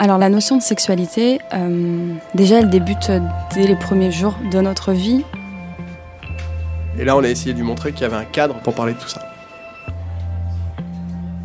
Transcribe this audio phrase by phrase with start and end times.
[0.00, 3.10] Alors la notion de sexualité, euh, déjà elle débute
[3.52, 5.24] dès les premiers jours de notre vie.
[6.96, 8.92] Et là on a essayé de lui montrer qu'il y avait un cadre pour parler
[8.92, 9.20] de tout ça.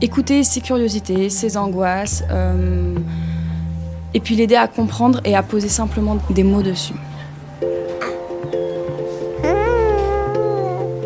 [0.01, 2.95] Écouter ses curiosités, ses angoisses, euh,
[4.13, 6.93] et puis l'aider à comprendre et à poser simplement des mots dessus.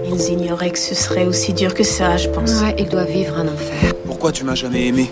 [0.06, 2.62] Ils ignoraient que ce serait aussi dur que ça, je pense.
[2.62, 3.94] Ouais, il doit vivre un enfer.
[4.06, 5.12] Pourquoi tu m'as jamais aimé?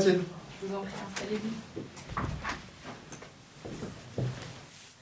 [0.00, 0.22] Mathilde.
[0.62, 1.50] je vous en prie, installez-vous.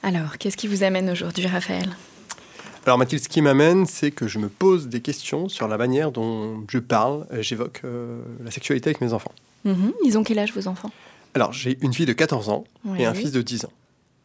[0.03, 1.89] Alors, qu'est-ce qui vous amène aujourd'hui, Raphaël?
[2.85, 6.11] Alors Mathilde, ce qui m'amène, c'est que je me pose des questions sur la manière
[6.11, 9.33] dont je parle, euh, j'évoque euh, la sexualité avec mes enfants.
[9.65, 9.93] Mhm.
[10.05, 10.89] Ils ont quel âge, vos enfants?
[11.35, 12.63] Alors j'ai une fille de 14 ans
[12.97, 13.71] et un fils de 10 ans.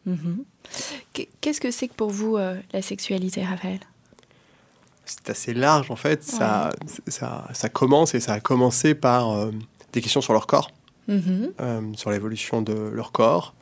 [0.06, 0.44] Mhm.
[1.12, 3.80] Qu- Qu'est-ce que c'est que pour vous euh, la sexualité, Raphaël?
[5.04, 6.70] C'est assez large en fait, ça,
[7.08, 9.50] ça, ça commence et ça a commencé par euh,
[9.94, 10.70] des questions sur leur corps,
[11.08, 11.52] Mhm.
[11.60, 13.54] euh, sur l'évolution de leur corps,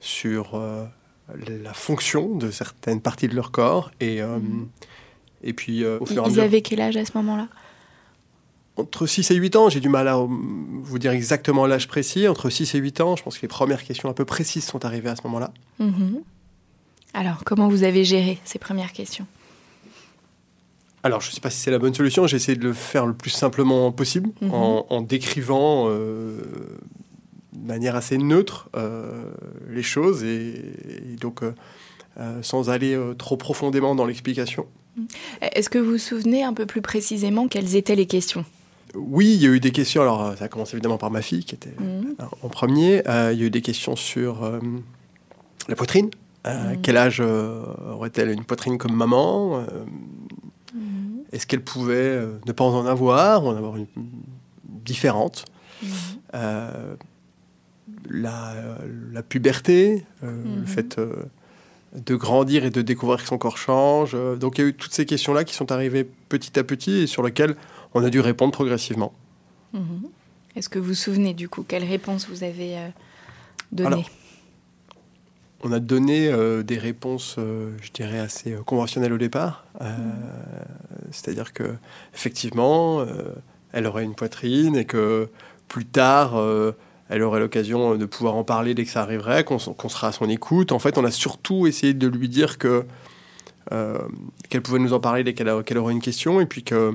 [0.00, 0.84] sur euh,
[1.62, 4.38] la fonction de certaines parties de leur corps et, euh,
[5.42, 6.42] et puis au Ils fur et à ils mesure.
[6.42, 7.48] avaient quel âge à ce moment-là?
[8.76, 12.26] Entre 6 et 8 ans, j'ai du mal à vous dire exactement l'âge précis.
[12.26, 14.84] Entre 6 et 8 ans, je pense que les premières questions un peu précises sont
[14.84, 15.52] arrivées à ce moment-là.
[15.78, 16.22] Mhm.
[17.12, 19.26] Alors, comment vous avez géré ces premières questions?
[21.04, 22.26] Alors, je ne sais pas si c'est la bonne solution.
[22.26, 24.50] J'ai essayé de le faire le plus simplement possible, Mhm.
[24.52, 26.38] en, en décrivant euh,
[27.52, 29.30] de manière assez neutre euh,
[29.70, 30.54] les choses et,
[31.12, 31.52] et donc euh,
[32.42, 34.66] sans aller trop profondément dans l'explication.
[35.42, 38.44] Est-ce que vous vous souvenez un peu plus précisément quelles étaient les questions?
[38.94, 40.02] Oui, il y a eu des questions.
[40.02, 42.14] Alors, ça a commencé évidemment par ma fille, qui était Mhm.
[42.42, 43.02] en premier.
[43.32, 44.48] Il y a eu des questions sur
[45.68, 46.10] la poitrine.
[46.46, 46.80] Mhm.
[46.82, 49.58] Quel âge euh, aurait-elle une poitrine comme maman?
[49.58, 50.23] Euh, Mhm.
[51.34, 53.86] Est-ce qu'elle pouvait euh, ne pas en avoir ou en avoir une
[54.84, 55.44] différente
[55.82, 55.88] Mhm.
[56.34, 56.94] Euh,
[58.08, 58.54] la,
[59.12, 60.60] la puberté, euh, Mhm.
[60.60, 61.12] le fait euh,
[61.94, 64.16] de grandir et de découvrir que son corps change.
[64.38, 67.06] Donc il y a eu toutes ces questions-là qui sont arrivées petit à petit et
[67.06, 67.54] sur lesquelles
[67.94, 69.12] on a dû répondre progressivement.
[69.72, 70.04] Mhm.
[70.56, 72.76] Est-ce que vous vous souvenez du coup quelles réponses vous avez
[73.84, 74.08] Alors,
[75.66, 79.64] On a donné euh, des réponses, euh, je dirais, assez euh, conventionnelles au départ.
[79.80, 79.86] Euh,
[81.10, 81.74] C'est-à-dire que
[82.14, 83.04] effectivement,
[83.72, 85.28] elle aurait une poitrine et que
[85.68, 86.34] plus tard,
[87.08, 90.28] elle aurait l'occasion de pouvoir en parler dès que ça arriverait, qu'on sera à son
[90.28, 90.72] écoute.
[90.72, 92.84] En fait, on a surtout essayé de lui dire que
[94.50, 96.94] qu'elle pouvait nous en parler dès qu'elle a- qu'elle aurait une question, et puis que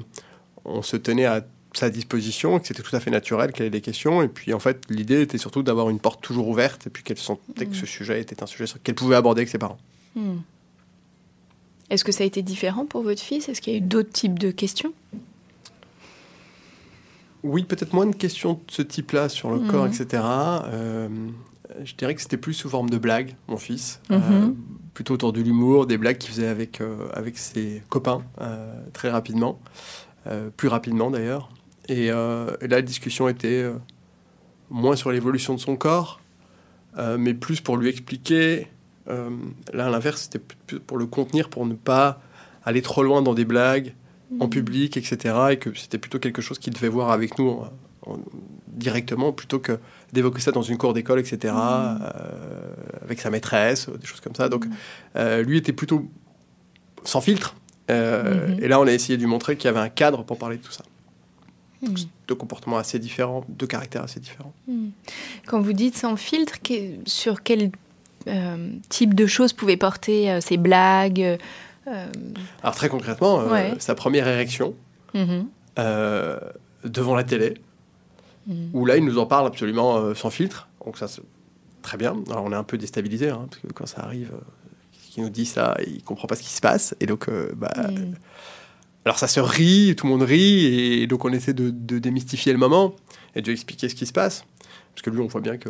[0.66, 1.42] on se tenait à
[1.74, 4.22] sa disposition, que c'était tout à fait naturel qu'elle ait des questions.
[4.24, 7.18] Et puis, en fait, l'idée était surtout d'avoir une porte toujours ouverte, et puis qu'elle
[7.18, 9.78] sentait que ce sujet était un sujet qu'elle pouvait aborder avec ses parents.
[10.16, 10.38] Hmm.
[11.90, 13.50] Est-ce que ça a été différent pour votre fils?
[13.50, 14.94] Est-ce qu'il y a eu d'autres types de questions?
[17.44, 19.68] Oui, peut-être moins de questions de ce type-là sur le Mhm.
[19.72, 20.08] corps, etc.
[20.24, 21.08] Euh,
[21.84, 24.02] je dirais que c'était plus sous forme de blagues, mon fils.
[24.12, 24.50] Euh,
[24.94, 28.24] plutôt autour de l'humour, des blagues qu'il faisait avec, euh, avec ses copains
[28.94, 29.60] très rapidement.
[30.28, 31.50] Euh, plus rapidement d'ailleurs.
[31.90, 33.74] Et, euh, et là, la discussion était euh,
[34.70, 36.20] moins sur l'évolution de son corps,
[36.98, 38.68] euh, mais plus pour lui expliquer.
[39.74, 40.44] là, à l'inverse, c'était
[40.86, 42.22] pour le contenir, pour ne pas
[42.64, 43.96] aller trop loin dans des blagues
[44.40, 45.36] en public, etc.
[45.52, 47.72] Et que c'était plutôt quelque chose qu'il devait voir avec nous en-
[48.06, 48.20] en-
[48.68, 49.80] directement, plutôt que
[50.14, 51.54] d'évoquer ça dans une cour d'école, etc.
[51.56, 54.48] euh, avec sa maîtresse, des choses comme ça.
[54.48, 54.66] Donc,
[55.16, 56.06] euh, lui était plutôt
[57.04, 57.56] sans filtre.
[57.90, 58.64] Euh, Mhm.
[58.64, 60.58] Et là, on a essayé de lui montrer qu'il y avait un cadre pour parler
[60.58, 60.84] de tout ça.
[61.82, 61.96] Mhm.
[62.28, 64.54] Deux comportements assez différents, deux caractères assez différents.
[65.48, 67.72] Quand vous dites sans filtre, que- sur quel
[68.28, 71.38] euh, type de choses pouvaient porter euh, ces blagues
[71.88, 72.06] euh,
[72.62, 73.74] Alors très concrètement, Ouais.
[73.80, 74.76] sa première érection
[75.14, 75.48] mhm.
[76.84, 77.56] devant la télé,
[78.48, 78.70] Mhm.
[78.74, 80.68] où là il nous en parle absolument sans filtre.
[80.86, 81.22] Donc ça c'est
[81.82, 82.16] très bien.
[82.30, 84.32] Alors on est un peu déstabilisé hein, parce que quand ça arrive,
[85.12, 87.72] qu'il nous dit ça, il comprend pas ce qui se passe et donc bah.
[89.06, 90.66] Alors ça se rit, tout le monde rit
[91.02, 92.94] et donc on essaie de, de démystifier le moment
[93.36, 94.44] et de lui expliquer ce qui se passe
[94.94, 95.70] parce que lui on voit bien que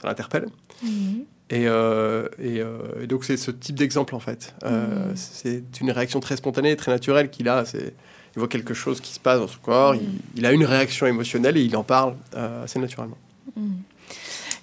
[0.00, 0.46] ça l'interpelle.
[0.82, 1.24] Mhm.
[1.50, 4.54] Et, euh, et, euh, et donc c'est ce type d'exemple en fait.
[4.64, 5.16] Euh, Mhm.
[5.16, 7.64] C'est une réaction très spontanée, très naturelle qu'il a.
[7.74, 10.00] Il voit quelque chose qui se passe dans son corps, Mhm.
[10.34, 12.14] il, il a une réaction émotionnelle et il en parle
[12.62, 13.16] assez naturellement.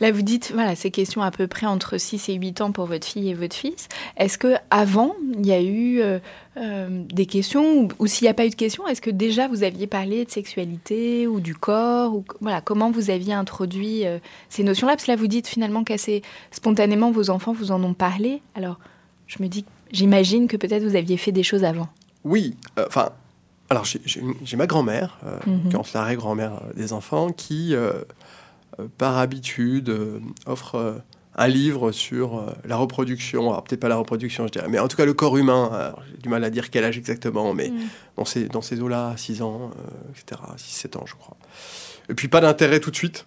[0.01, 2.85] Là, vous dites, voilà, ces questions à peu près entre 6 et 8 ans pour
[2.85, 3.87] votre fille et votre fils.
[4.17, 6.19] Est-ce que avant il y a eu euh,
[6.57, 9.47] euh, des questions ou, ou s'il n'y a pas eu de questions, est-ce que déjà
[9.47, 14.19] vous aviez parlé de sexualité ou du corps ou voilà, comment vous aviez introduit euh,
[14.49, 14.93] ces notions-là?
[14.93, 16.21] Parce que là, vous dites finalement qu'assez
[16.51, 18.41] spontanément, vos enfants vous en ont parlé.
[18.55, 18.79] Alors,
[19.27, 21.87] je me dis, j'imagine que peut-être vous aviez fait des choses avant.
[22.23, 23.09] Oui, euh, enfin,
[23.69, 25.69] alors j'ai- ma grand-mère, euh, Mhm.
[25.69, 27.73] qui est en l'arrêt-grand-mère euh, des enfants, qui,
[28.97, 30.93] par habitude, euh, offre euh,
[31.37, 33.49] un livre sur euh, la reproduction.
[33.51, 35.93] Alors peut-être pas la reproduction, je dirais, mais en tout cas le corps humain.
[36.11, 37.77] J'ai du mal à dire quel âge exactement, mais Mhm.
[38.17, 41.35] dans ces, dans ces eaux-là, 6 ans, euh, etc., 6-7 ans, je crois.
[42.09, 43.25] Et puis pas d'intérêt tout de suite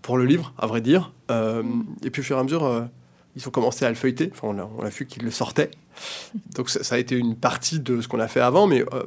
[0.00, 1.12] pour le livre, à vrai dire.
[1.30, 1.62] Euh,
[2.04, 2.82] Et puis au fur et à mesure, euh,
[3.36, 4.30] ils ont commencé à le feuilleter.
[4.32, 5.70] Enfin, on a, on a vu qu'ils le sortaient.
[6.54, 9.04] Donc ça, ça a été une partie de ce qu'on a fait avant, mais euh,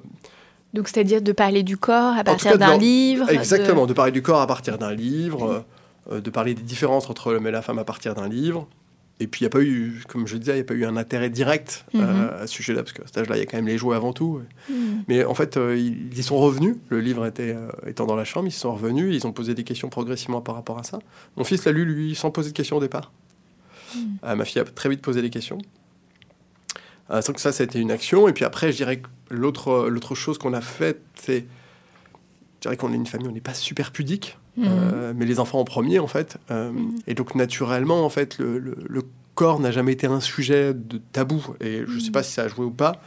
[0.73, 3.29] Donc, c'est-à-dire de parler du corps à partir d'un livre.
[3.29, 3.93] exactement, de...
[3.93, 5.61] parler du corps à partir d'un livre, euh, euh,
[6.11, 8.67] de parler des différences entre l'homme et la femme à partir d'un livre.
[9.21, 10.83] Et puis il n'y a pas eu, comme je disais, il n'y a pas eu
[10.83, 12.29] un intérêt direct euh, Mhm.
[12.41, 14.11] à ce sujet-là, parce qu'à cet âge-là, il y a quand même les jouets avant
[14.11, 14.41] tout.
[14.69, 15.03] Mhm.
[15.07, 16.75] Mais en fait, euh, ils y sont revenus.
[16.89, 19.15] Le livre était, euh, étant dans la chambre, ils sont revenus.
[19.15, 20.99] Ils ont posé des questions progressivement par rapport à ça.
[21.37, 23.13] Mon fils l'a lu, lui, sans poser de questions au départ.
[24.25, 25.59] Euh, ma fille a très vite posé des questions.
[27.09, 28.27] Euh, donc ça, c'était une action.
[28.27, 31.45] Et puis après, je dirais que l'autre, l'autre chose qu'on a faite, c'est...
[32.55, 34.37] Je dirais qu'on est une famille, on n'est pas super pudique.
[34.57, 34.65] Mhm.
[34.67, 36.37] Euh, mais les enfants en premier, en fait.
[36.51, 36.71] Euh,
[37.07, 39.01] Et donc, naturellement, en fait, le, le- le
[39.35, 41.45] corps n'a jamais été un sujet de tabou.
[41.59, 43.01] Et je ne sais pas si ça a joué ou pas,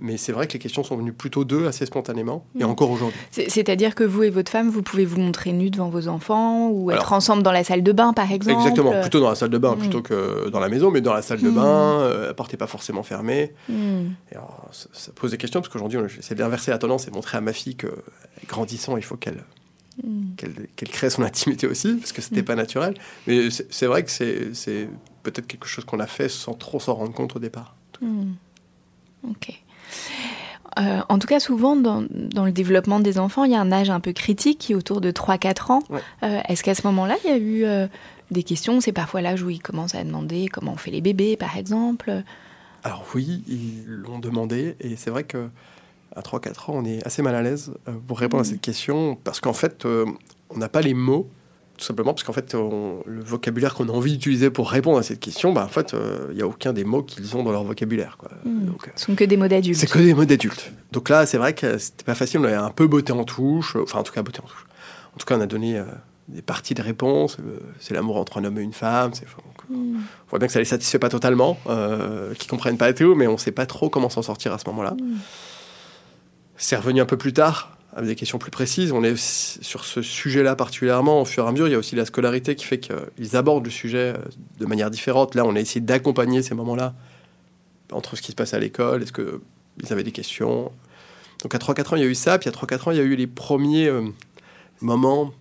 [0.00, 2.70] mais c'est vrai que les questions sont venues plutôt d'eux assez spontanément, et Mhm.
[2.70, 3.18] encore aujourd'hui.
[3.32, 6.70] C'est- C'est-à-dire que vous et votre femme, vous pouvez vous montrer nus devant vos enfants
[6.70, 8.56] ou être ensemble dans la salle de bain, par exemple?
[8.58, 9.78] Exactement, plutôt dans la salle de bain Mhm.
[9.80, 11.54] plutôt que dans la maison, mais dans la salle de Mhm.
[11.54, 13.52] bain, euh, la porte n'est pas forcément fermée.
[14.72, 17.36] Ça, ça pose des questions, parce qu'aujourd'hui, on essaie d'inverser la tendance et de montrer
[17.36, 17.88] à ma fille que,
[18.48, 19.42] grandissant, il faut qu'elle
[20.36, 22.94] Qu'elle crée son intimité aussi, parce que c'était pas naturel.
[23.26, 24.88] Mais c'est vrai que c'est
[25.22, 27.74] peut-être quelque chose qu'on a fait sans trop s'en rendre compte au départ.
[28.00, 28.32] Hmm.
[29.28, 29.60] Ok.
[30.78, 33.72] Euh, en tout cas, souvent, dans, dans le développement des enfants, il y a un
[33.72, 35.82] âge un peu critique qui est autour de 3-4 ans.
[35.90, 36.00] Ouais.
[36.22, 37.88] Euh, Est-ce qu'à ce moment-là, il y a eu euh,
[38.30, 38.80] des questions?
[38.80, 42.22] C'est parfois l'âge où ils commencent à demander comment on fait les bébés, par exemple.
[42.84, 45.48] Alors oui, ils l'ont demandé, et c'est vrai que
[46.18, 49.16] à 3-4 ans, on est assez mal à l'aise euh, pour répondre à cette question,
[49.24, 50.04] parce qu'en fait, euh,
[50.50, 51.28] on n'a pas les mots,
[51.76, 55.02] tout simplement parce qu'en fait, on- le vocabulaire qu'on a envie d'utiliser pour répondre à
[55.04, 57.52] cette question, bah, en fait, euh, il n'y a aucun des mots qu'ils ont dans
[57.52, 58.16] leur vocabulaire.
[58.18, 58.30] Quoi.
[58.44, 59.78] Donc, euh, Ce sont que des mots d'adultes.
[59.78, 60.72] c'est que des mots d'adultes.
[60.90, 63.76] Donc là, c'est vrai que c'était pas facile, on avait un peu botté en touche,
[63.76, 64.66] euh, enfin en tout cas botté en touche.
[65.14, 65.84] En tout cas, on a donné euh,
[66.26, 69.24] des parties de réponse, euh, c'est l'amour entre un homme et une femme, c'est...
[69.70, 69.96] Hmm.
[69.98, 73.26] on voit bien que ça les satisfait pas totalement, euh, qu'ils comprennent pas tout, mais
[73.26, 74.92] on sait pas trop comment s'en sortir à ce moment-là.
[74.98, 75.16] Hmm.
[76.58, 78.92] C'est revenu un peu plus tard, avec des questions plus précises.
[78.92, 81.96] On est sur ce sujet-là particulièrement, au fur et à mesure, il y a aussi
[81.96, 84.18] la scolarité qui fait qu'ils abordent le sujet euh,
[84.58, 85.34] de manière différente.
[85.34, 86.94] Là, on a essayé d'accompagner ces moments-là
[87.92, 90.70] entre ce qui se passe à l'école, est-ce qu'ils avaient des questions.
[91.42, 93.00] Donc à 3-4 ans, il y a eu ça, puis à 3-4 ans, il y
[93.00, 94.02] a eu les premiers euh,
[94.80, 95.32] moments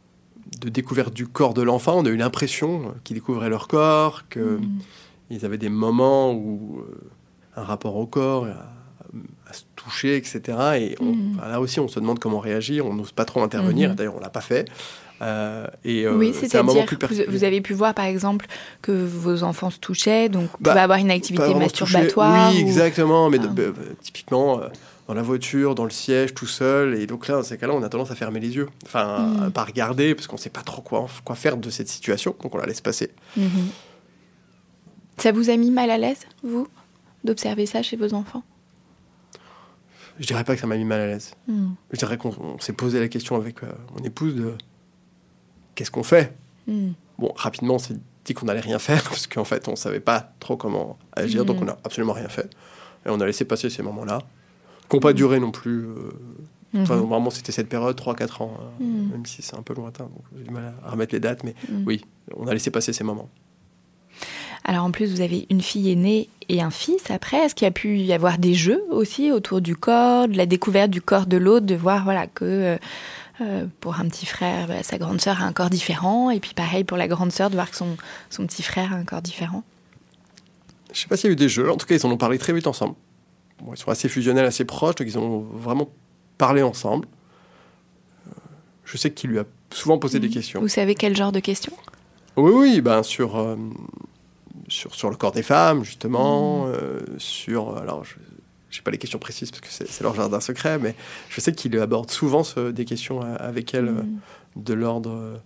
[0.62, 1.98] de découverte du corps de l'enfant.
[1.98, 4.80] On a eu l'impression qu'ils découvraient leur corps, que Hmm.
[5.30, 7.10] ils avaient des moments où euh,
[7.58, 8.48] un rapport au corps,
[10.04, 10.40] etc.
[10.80, 12.86] Et on- enfin, là aussi, on se demande comment réagir.
[12.86, 13.90] On n'ose pas trop intervenir.
[13.90, 13.96] Mhm.
[13.96, 14.68] D'ailleurs, on l'a pas fait.
[15.22, 18.46] Euh, et euh, oui, moment c'est-à-dire vous, vous avez pu voir, par exemple,
[18.84, 22.52] que vos enfants se touchaient, donc vous Bah, pouvez avoir une activité masturbatoire.
[22.52, 23.30] Oui, ou- exactement.
[23.30, 23.48] Mais Ah.
[23.48, 24.68] bah, bah, typiquement, euh,
[25.08, 26.94] dans la voiture, dans le siège, tout seul.
[27.00, 28.68] Et donc là, dans ces cas-là, on a tendance à fermer les yeux.
[28.86, 32.36] Enfin, à pas regarder, parce qu'on sait pas trop quoi, quoi faire de cette situation.
[32.44, 33.10] Donc on la laisse passer.
[33.38, 33.48] Mhm.
[35.18, 36.68] Ça vous a mis mal à l'aise, vous,
[37.24, 38.44] d'observer ça chez vos enfants?
[40.20, 41.34] Je dirais pas que ça m'a mis mal à l'aise.
[41.48, 41.70] Hmm.
[41.92, 44.54] Je dirais qu'on on s'est posé la question avec euh, mon épouse de
[45.76, 46.36] qu'est-ce qu'on fait?
[46.68, 46.92] Hmm.
[47.18, 50.32] Bon, rapidement, on s'est dit qu'on allait rien faire parce qu'en fait, on savait pas
[50.40, 51.64] trop comment agir, donc Mhm.
[51.64, 52.50] on n'a absolument rien fait.
[53.06, 54.20] Et on a laissé passer ces moments-là,
[54.90, 55.86] qui n'ont pas duré non plus.
[55.88, 56.12] euh,
[56.74, 56.84] Mhm.
[56.84, 60.44] vraiment, c'était cette période, 3-4 ans, hein, même si c'est un peu lointain, donc j'ai
[60.44, 61.56] du mal à remettre les dates, mais
[61.86, 62.04] oui,
[62.36, 63.30] on a laissé passer ces moments.
[64.66, 67.38] Alors en plus, vous avez une fille aînée et un fils après.
[67.38, 70.46] Est-ce qu'il y a pu y avoir des jeux aussi autour du corps, de la
[70.46, 72.78] découverte du corps de l'autre, de voir voilà que euh,
[73.42, 76.54] euh, pour un petit frère, bah, sa grande sœur a un corps différent, et puis
[76.56, 77.96] pareil pour la grande sœur de voir que son,
[78.30, 79.64] son petit frère a un corps différent?
[80.94, 82.18] Je sais pas s'il y a eu des jeux, en tout cas, ils en ont
[82.18, 82.96] parlé très vite ensemble.
[83.62, 85.90] Bon, ils sont assez fusionnels, assez proches, donc ils ont vraiment
[86.38, 87.08] parlé ensemble.
[88.28, 88.32] Euh,
[88.86, 90.34] Je sais qu'il lui a souvent posé des Mhm.
[90.34, 90.60] questions.
[90.62, 91.74] Vous savez quel genre de questions?
[92.38, 93.56] Oui, oui, ben sur, euh,
[94.68, 97.78] sur, sur le corps des femmes, justement, euh, sur...
[97.78, 100.96] Alors, je n'ai pas les questions précises parce que c'est leur jardin secret, mais
[101.30, 104.20] je sais qu'il aborde souvent ce- des questions euh, avec elle euh, Mhm.
[104.58, 105.12] de l'ordre...
[105.12, 105.38] euh,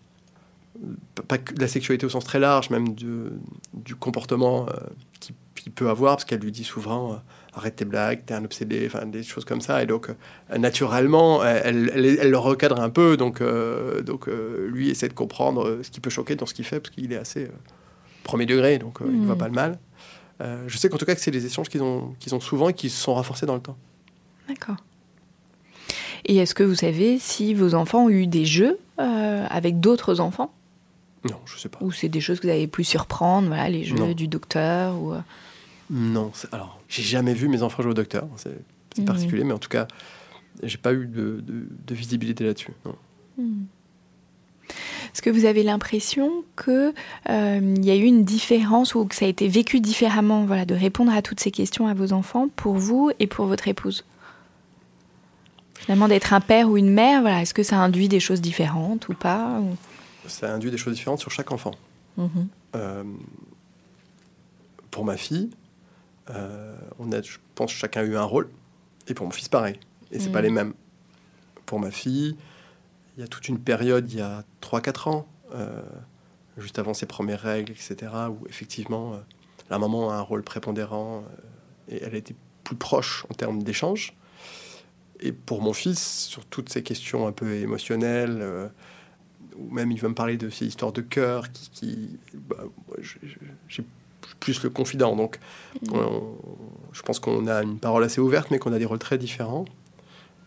[1.28, 3.34] pas- que de la sexualité au sens très large, même de-
[3.74, 4.74] du comportement euh,
[5.20, 7.14] qu'il qu'il peut avoir, parce qu'elle lui dit souvent...
[7.14, 7.16] euh,
[7.54, 9.84] Arrête tes blagues, t'es un obsédé, enfin des choses comme ça.
[9.84, 13.18] Et donc, euh, naturellement, elle, elle, elle le recadre un peu.
[13.18, 16.54] Donc, euh, donc euh, lui essaie de comprendre euh, ce qui peut choquer dans ce
[16.54, 17.50] qu'il fait, parce qu'il est assez euh,
[18.32, 19.78] premier degré, donc euh, il ne voit pas le mal.
[20.42, 22.70] Euh, je sais qu'en tout cas que c'est des échanges qu'ils ont, qu'ils ont souvent
[22.70, 23.78] et qui se sont renforcés dans le temps.
[24.48, 24.78] D'accord.
[26.26, 30.20] Et est-ce que vous savez si vos enfants ont eu des jeux euh, avec d'autres
[30.20, 30.54] enfants?
[31.30, 31.78] Non, je sais pas.
[31.82, 34.12] Ou c'est des choses que vous avez pu surprendre, voilà, les jeux Non.
[34.14, 35.14] du docteur ou...
[35.92, 38.58] Non, alors, j'ai jamais vu mes enfants jouer au docteur, c'est
[38.98, 39.06] Mhm.
[39.06, 39.88] particulier, mais en tout cas,
[40.64, 42.74] j'ai pas eu de, de- de visibilité là-dessus.
[42.86, 42.96] non.
[45.14, 46.94] Est-ce que vous avez l'impression que
[47.30, 50.74] euh, y a eu une différence ou que ça a été vécu différemment, voilà, de
[50.76, 54.06] répondre à toutes ces questions à vos enfants pour vous et pour votre épouse?
[55.76, 59.10] Finalement, d'être un père ou une mère, voilà, est-ce que ça induit des choses différentes
[59.10, 59.76] ou pas ou-
[60.28, 61.72] Ça induit des choses différentes sur chaque enfant.
[62.18, 62.48] Mhm.
[62.76, 63.04] Euh,
[64.92, 65.50] pour ma fille,
[66.30, 68.48] euh, on a, je pense, chacun eu un rôle.
[69.08, 69.76] Et pour mon fils, pareil.
[70.12, 70.34] Et c'est Mm.
[70.34, 70.74] pas les mêmes.
[71.66, 72.36] Pour ma fille,
[73.18, 75.82] il y a toute une période, il y a 3-4 ans, euh,
[76.58, 79.18] juste avant ses premières règles, etc., où effectivement, euh,
[79.70, 81.24] la maman a un rôle prépondérant
[81.90, 84.14] euh, et elle était plus proche en termes d'échange.
[85.20, 88.72] Et pour mon fils, sur toutes ces questions un peu émotionnelles,
[89.58, 92.64] ou même il va me parler de ces histoires de cœur qui, qui bah,
[93.68, 93.84] j'ai
[94.40, 95.16] plus le confident.
[95.16, 95.40] Donc,
[95.92, 96.36] on-
[96.92, 99.66] je pense qu'on a une parole assez ouverte, mais qu'on a des rôles très différents.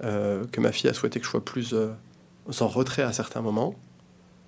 [0.02, 1.92] Euh, que ma fille a souhaité que je sois plus euh,
[2.60, 3.74] en retrait à certains moments,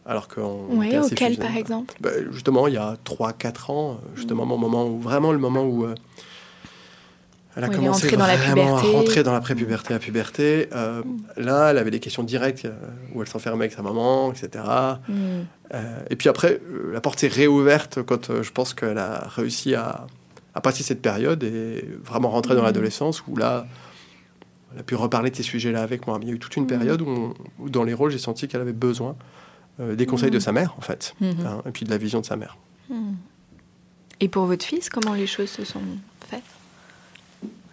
[0.05, 1.95] alors qu'on Oui, auquel par exemple?
[2.01, 5.85] Bah, justement, il y a 3-4 ans, justement, mon moment où, vraiment le moment où
[5.85, 5.95] euh,
[7.57, 10.69] elle a commencé la vraiment à rentrer dans la prépuberté, la puberté.
[10.75, 11.03] euh,
[11.39, 12.73] Là, elle avait des questions directes euh,
[13.15, 14.63] où elle s'enfermait avec sa maman, etc.
[15.09, 15.15] Mm.
[15.75, 16.61] Euh, et puis après,
[16.93, 20.07] la porte s'est réouverte quand je pense qu'elle a réussi à,
[20.55, 22.67] à passer cette période et vraiment rentrer dans Mhm.
[22.67, 23.67] l'adolescence où là,
[24.73, 26.19] elle a pu reparler de ces sujets-là avec moi.
[26.19, 26.69] Mais il y a eu toute une Mhm.
[26.69, 29.17] période où, on- où dans les rôles, j'ai senti qu'elle avait besoin
[29.79, 31.35] euh, des conseils de sa mère, en fait, Mhm.
[31.47, 32.57] hein, et puis de la vision de sa mère.
[34.21, 35.81] Et pour votre fils, comment les choses se sont
[36.31, 36.41] faites?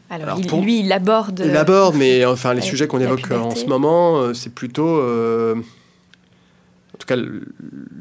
[0.09, 1.41] Alors, Alors, il- pour- lui, il aborde...
[1.45, 4.53] Il aborde, mais enfin, les ouais, sujets qu'on évoque euh, en ce moment, euh, c'est
[4.53, 4.97] plutôt.
[4.99, 7.15] euh, en tout cas,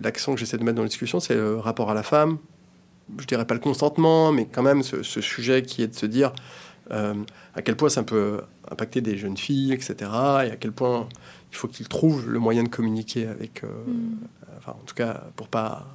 [0.02, 2.38] l'accent que j'essaie de mettre dans la discussion, c'est le rapport à la femme.
[3.18, 6.06] Je dirais pas le consentement, mais quand même ce, ce sujet qui est de se
[6.06, 6.32] dire
[6.92, 7.14] euh,
[7.54, 9.94] à quel point ça peut impacter des jeunes filles, etc.
[10.46, 11.08] Et à quel point
[11.50, 13.64] il faut qu'ils trouvent le moyen de communiquer avec.
[13.64, 14.16] euh, Mm.
[14.58, 15.86] Enfin, en tout cas, pour pas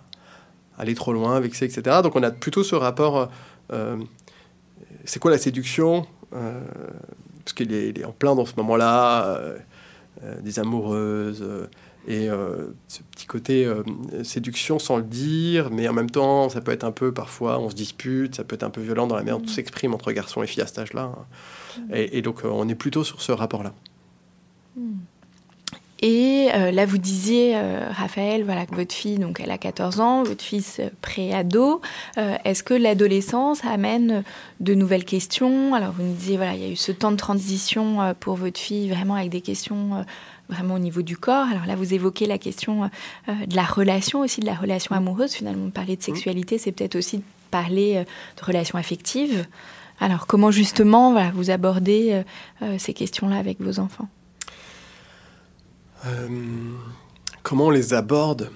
[0.77, 2.01] aller trop loin, vexer, etc.
[2.03, 3.29] Donc on a plutôt ce rapport.
[3.71, 3.97] euh,
[5.05, 6.59] c'est quoi la séduction Euh,
[7.45, 9.57] Parce qu'il est, en plein dans ce moment-là, euh,
[10.23, 11.67] euh, des amoureuses, euh,
[12.07, 13.83] et euh, ce petit côté euh,
[14.23, 17.69] séduction sans le dire, mais en même temps, ça peut être un peu, parfois, on
[17.69, 20.13] se dispute, ça peut être un peu violent dans la manière dont on s'exprime entre
[20.13, 21.11] garçons et filles à cet âge-là.
[21.13, 21.25] hein.
[21.91, 23.73] Et, et donc, euh, on est plutôt sur ce rapport-là.
[25.99, 27.59] Et euh, là, vous disiez,
[27.89, 31.81] Raphaël, voilà, que votre fille, donc, elle a 14 ans, votre fils pré-ado.
[32.15, 34.23] Est-ce que l'adolescence amène
[34.61, 35.73] de nouvelles questions?
[35.73, 38.59] Alors, vous nous disiez, voilà, il y a eu ce temps de transition pour votre
[38.59, 40.05] fille, vraiment avec des questions
[40.49, 41.47] vraiment au niveau du corps.
[41.47, 45.33] Alors là, vous évoquez la question euh, de la relation aussi, de la relation amoureuse.
[45.33, 48.03] Finalement, parler de sexualité, c'est peut-être aussi parler euh,
[48.39, 49.45] de relations affectives.
[49.99, 52.23] Alors, comment justement, voilà, vous abordez
[52.61, 54.07] euh, ces questions-là avec vos enfants?
[56.05, 56.27] Euh,
[57.43, 58.51] comment on les aborde?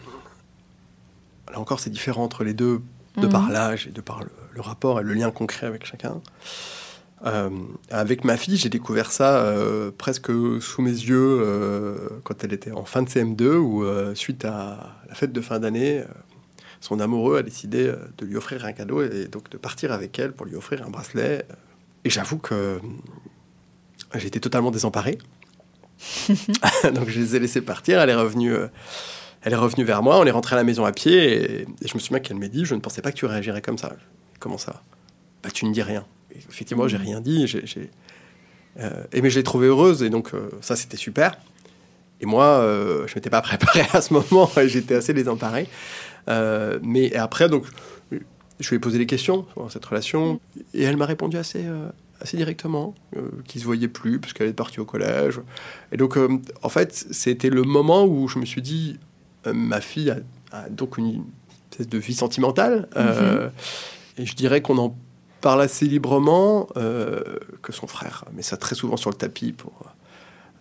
[1.51, 2.81] Là encore, c'est différent entre les deux,
[3.17, 3.31] de Mhm.
[3.31, 6.21] par l'âge et de par le, le rapport et le lien concret avec chacun.
[7.25, 7.49] Euh,
[7.89, 12.71] avec ma fille, j'ai découvert ça euh, presque sous mes yeux euh, quand elle était
[12.71, 13.85] en fin de CM2, où
[14.15, 16.03] suite à la fête de fin d'année,
[16.79, 20.31] son amoureux a décidé de lui offrir un cadeau et donc de partir avec elle
[20.31, 21.45] pour lui offrir un bracelet.
[22.03, 22.79] Et j'avoue que
[24.15, 25.19] j'étais totalement désemparé.
[26.95, 28.01] donc je les ai laissés partir.
[28.01, 28.55] Elle est revenue.
[29.43, 31.95] Elle est revenue vers moi, on est rentré à la maison à pied et, je
[31.95, 33.93] me souviens qu'elle m'a dit Je ne pensais pas que tu réagirais comme ça.
[34.39, 34.83] Comment ça?
[35.41, 36.05] Bah, tu ne dis rien
[36.49, 37.47] effectivement, j'ai rien dit.
[37.47, 37.89] J'ai,
[38.79, 41.37] euh, et mais je l'ai trouvée heureuse et donc euh, ça, c'était super.
[42.21, 44.49] Et moi, euh, je m'étais pas préparé à ce moment.
[44.65, 45.67] J'étais assez désemparé.
[46.27, 47.65] mais après, donc,
[48.59, 50.39] je lui ai posé des questions sur cette relation
[50.73, 51.65] et elle m'a répondu assez,
[52.21, 52.93] assez directement,
[53.47, 55.41] qu'il se voyait plus parce qu'elle est partie au collège.
[55.91, 56.17] Et donc,
[56.61, 58.99] en fait, c'était le moment où je me suis dit,
[59.51, 60.15] ma fille
[60.51, 61.23] a, donc une
[61.71, 62.87] espèce de vie sentimentale.
[62.95, 63.49] Mm-hmm.
[64.19, 64.95] Et je dirais qu'on en
[65.41, 67.21] parle assez librement euh,
[67.61, 69.73] que son frère, mais ça très souvent sur le tapis pour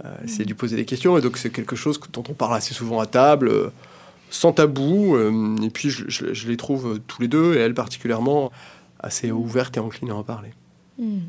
[0.05, 1.17] euh, essayer de lui poser des questions.
[1.19, 3.71] Et donc c'est quelque chose dont on parle assez souvent à table, euh,
[4.31, 5.17] sans tabou.
[5.63, 8.51] et puis je, les trouve tous les deux, et elle particulièrement,
[8.99, 10.51] assez ouverte et encline à en parler.
[10.99, 11.21] Hmm.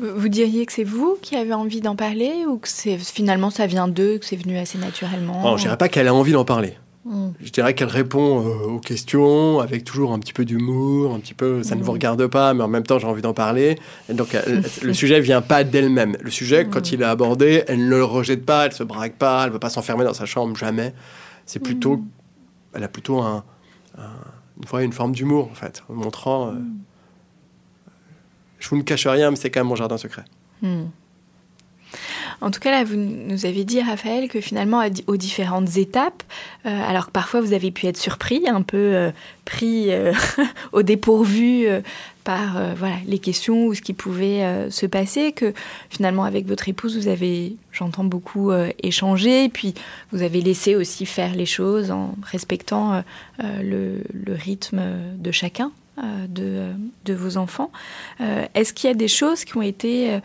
[0.00, 3.66] Vous diriez que c'est vous qui avez envie d'en parler ou que c'est finalement ça
[3.66, 5.40] vient d'eux, que c'est venu assez naturellement?
[5.42, 6.76] Non, je dirais pas qu'elle a envie d'en parler.
[7.04, 11.34] Je dirais qu'elle répond euh, aux questions avec toujours un petit peu d'humour, un petit
[11.34, 11.94] peu ça ne vous mm.
[11.94, 13.76] regarde pas, mais en même temps j'ai envie d'en parler.
[14.08, 14.36] Et donc
[14.82, 16.16] le sujet vient pas d'elle-même.
[16.20, 16.94] Le sujet, quand mm.
[16.94, 19.58] il est abordé, elle ne le rejette pas, elle se braque pas, elle ne veut
[19.58, 20.94] pas s'enfermer dans sa chambre, jamais.
[21.44, 22.08] C'est plutôt, mm.
[22.74, 23.42] elle a plutôt un,
[23.98, 26.48] une, une forme d'humour en fait, en montrant.
[26.48, 26.52] Euh,
[28.60, 30.24] je vous ne cache rien, mais c'est quand même mon jardin secret.
[32.42, 36.24] En tout cas, là, vous nous avez dit, Raphaël, que finalement, aux différentes étapes,
[36.66, 39.10] euh, alors que parfois vous avez pu être surpris, un peu euh,
[39.44, 40.12] pris euh,
[40.72, 41.68] au dépourvu
[42.24, 42.56] par
[43.06, 45.54] les questions ou ce qui pouvait se passer, que
[45.90, 49.74] finalement, avec votre épouse, vous avez, j'entends beaucoup, échangé, puis
[50.12, 53.02] vous avez laissé aussi faire les choses en respectant
[53.42, 54.82] le, rythme
[55.16, 55.72] de chacun.
[56.28, 56.72] De,
[57.12, 57.72] vos enfants.
[58.54, 60.20] Est-ce qu'il y a des choses qui ont été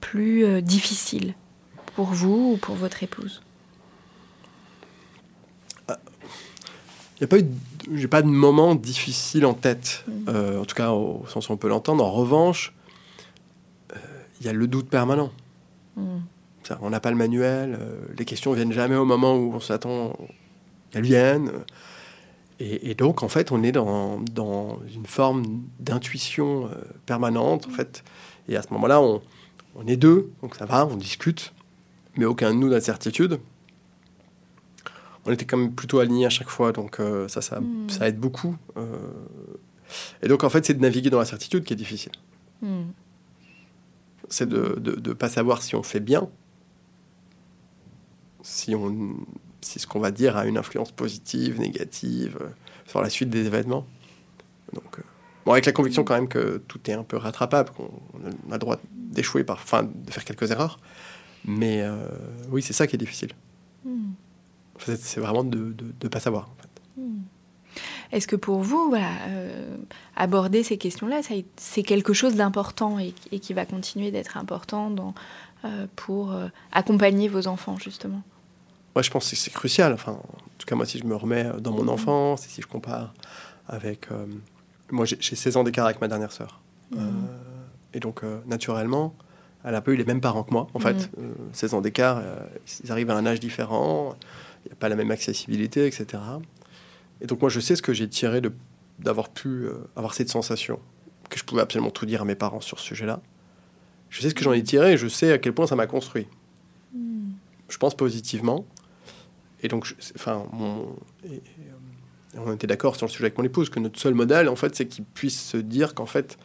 [0.00, 1.34] plus difficiles
[1.94, 3.42] pour vous ou pour votre épouse
[5.88, 7.46] Il n'y a pas eu,
[7.94, 10.12] j'ai pas de moment difficile en tête, mm.
[10.28, 12.04] euh, en tout cas au sens où on peut l'entendre.
[12.04, 12.74] En revanche,
[13.92, 13.96] euh,
[14.40, 15.30] il y a le doute permanent.
[15.96, 16.18] Mm.
[16.80, 20.16] on n'a pas le manuel, euh, les questions viennent jamais au moment où on s'attend
[20.90, 21.52] qu'elles viennent.
[22.60, 25.42] Et, donc, en fait, on est dans, dans une forme
[25.80, 26.70] d'intuition
[27.04, 28.04] permanente, en fait.
[28.48, 29.20] Et à ce moment-là, on,
[29.74, 31.52] on est deux, donc ça va, on discute
[32.16, 33.40] mais aucun de nous d'incertitude.
[35.26, 37.88] On était quand même plutôt alignés à chaque fois, donc euh, ça, ça, hmm.
[37.88, 38.56] ça, aide beaucoup.
[38.76, 38.96] Euh.
[40.22, 42.12] et donc, en fait, c'est de naviguer dans l'incertitude qui est difficile.
[42.60, 42.84] Hmm.
[44.28, 46.28] C'est de ne pas savoir si on fait bien,
[48.42, 49.16] si, on,
[49.60, 52.48] si ce qu'on va dire a une influence positive, négative euh,
[52.86, 53.86] sur la suite des événements.
[54.74, 55.00] Donc,
[55.46, 57.90] bon, avec la conviction quand même que tout est un peu rattrapable, qu'on
[58.50, 60.78] a le droit d'échouer, enfin, de faire quelques erreurs.
[61.44, 62.06] Mais euh,
[62.50, 63.32] oui, c'est ça qui est difficile.
[63.84, 64.12] Hmm.
[64.78, 66.48] c'est vraiment de ne pas savoir.
[66.96, 67.20] Hmm.
[68.12, 69.76] Est-ce que pour vous, voilà, euh,
[70.16, 71.20] aborder ces questions-là,
[71.56, 75.14] c'est quelque chose d'important et, qui va continuer d'être important dans,
[75.64, 76.34] euh, pour
[76.72, 78.22] accompagner vos enfants, justement?
[78.94, 79.92] Moi, je pense que c'est crucial.
[79.92, 81.88] Enfin, en tout cas, moi, si je me remets dans mon hmm.
[81.90, 83.12] enfance, et si je compare
[83.68, 84.08] avec...
[84.90, 86.60] moi, j'ai 16 ans d'écart avec ma dernière sœur.
[87.92, 89.14] et donc, naturellement,
[89.64, 91.10] elle a pas eu les mêmes parents que moi, en fait.
[91.52, 91.74] 16 mm.
[91.74, 92.36] euh, ans d'écart, euh,
[92.84, 94.14] ils arrivent à un âge différent,
[94.64, 96.22] il n'y a pas la même accessibilité, etc.
[97.22, 98.42] Et donc moi, je sais ce que j'ai tiré
[98.98, 100.78] d'avoir pu euh, avoir cette sensation,
[101.30, 103.20] que je pouvais absolument tout dire à mes parents sur ce sujet-là.
[104.10, 105.86] Je sais ce que j'en ai tiré et je sais à quel point ça m'a
[105.86, 106.28] construit.
[106.94, 107.30] Mm.
[107.70, 108.66] Je pense positivement.
[109.62, 110.46] Et donc, enfin,
[112.36, 114.76] on était d'accord sur le sujet avec mon épouse, que notre seul modèle, en fait,
[114.76, 116.36] c'est qu'il puisse se dire qu'en fait,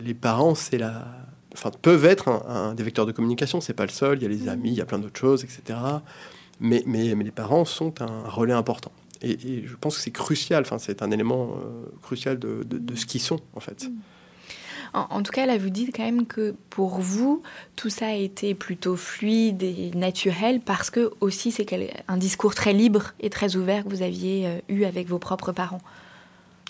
[0.00, 1.21] les parents, c'est la,
[1.52, 3.60] enfin, peuvent être un, des vecteurs de communication.
[3.60, 4.18] C'est pas le seul.
[4.18, 5.78] Il y a les amis, il y a plein d'autres choses, etc.
[6.60, 8.92] Mais, mais, mais, les parents sont un relais important.
[9.20, 10.62] Et, je pense que c'est crucial.
[10.62, 13.88] Enfin, c'est un élément euh, crucial de, de, ce qu'ils sont, en fait.
[14.94, 17.42] En, tout cas, là, vous dites quand même que pour vous,
[17.76, 21.66] tout ça a été plutôt fluide et naturel parce que aussi c'est
[22.08, 25.52] un discours très libre et très ouvert que vous aviez euh, eu avec vos propres
[25.52, 25.80] parents.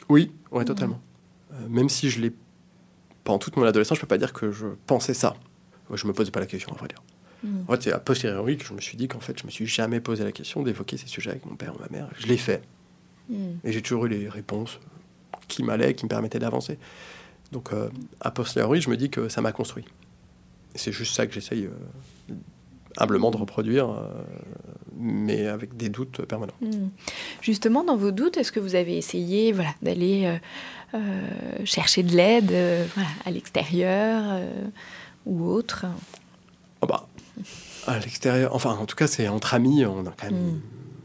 [0.08, 1.00] Oui, ouais, totalement.
[1.52, 2.32] Euh, même si je l'ai
[3.24, 5.34] pendant toute mon adolescence, je peux pas dire que je pensais ça.
[5.92, 7.02] Je me posais pas la question, à vrai dire.
[7.44, 7.62] Mm.
[7.68, 9.66] En fait, c'est a posteriori que je me suis dit qu'en fait, je me suis
[9.66, 12.08] jamais posé la question d'évoquer ces sujets avec mon père ou ma mère.
[12.18, 12.62] Je l'ai fait.
[13.28, 13.34] Mm.
[13.64, 14.80] Et j'ai toujours eu les réponses
[15.48, 16.78] qui m'allaient, qui me permettaient d'avancer.
[17.50, 19.84] Donc, euh, a posteriori, je me dis que ça m'a construit.
[20.74, 22.34] Et c'est juste ça que j'essaye euh,
[22.96, 24.08] humblement de reproduire, euh,
[24.98, 26.54] mais avec des doutes permanents.
[26.60, 26.88] Hmm.
[27.40, 30.38] Justement, dans vos doutes, est-ce que vous avez essayé voilà, d'aller
[31.64, 32.52] chercher de l'aide
[33.24, 34.40] à l'extérieur
[35.24, 35.86] ou autre?
[36.82, 37.08] Oh bah,
[37.86, 40.54] À l'extérieur, enfin, en tout cas, c'est entre amis, on a quand même.
[40.54, 40.60] Hmm.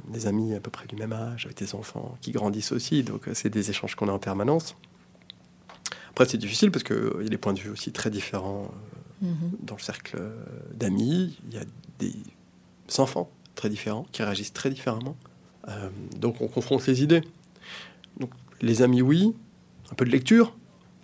[0.09, 3.27] Des amis à peu près du même âge, avec des enfants qui grandissent aussi, donc
[3.33, 4.77] c'est des échanges qu'on a en permanence.
[6.17, 8.71] Après, c'est difficile parce qu'il y a des points de vue aussi très différents
[9.21, 9.51] euh, mhm.
[9.61, 10.19] dans le cercle
[10.73, 11.37] d'amis.
[11.47, 11.63] Il y a
[11.99, 12.13] des
[12.97, 15.17] enfants très différents qui réagissent très différemment.
[15.67, 17.21] Euh, donc, on confronte les idées.
[18.17, 18.29] Donc,
[18.61, 19.35] les amis, oui,
[19.91, 20.55] un peu de lecture,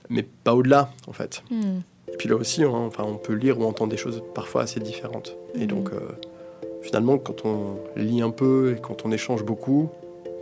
[0.10, 1.44] mais pas au-delà, en fait.
[1.52, 1.82] Mhm.
[2.14, 4.80] Et puis là aussi, on, enfin, on peut lire ou entendre des choses parfois assez
[4.80, 5.36] différentes.
[5.56, 5.98] Et donc, mhm.
[5.98, 9.90] euh, finalement, quand on lit un peu et quand on échange beaucoup,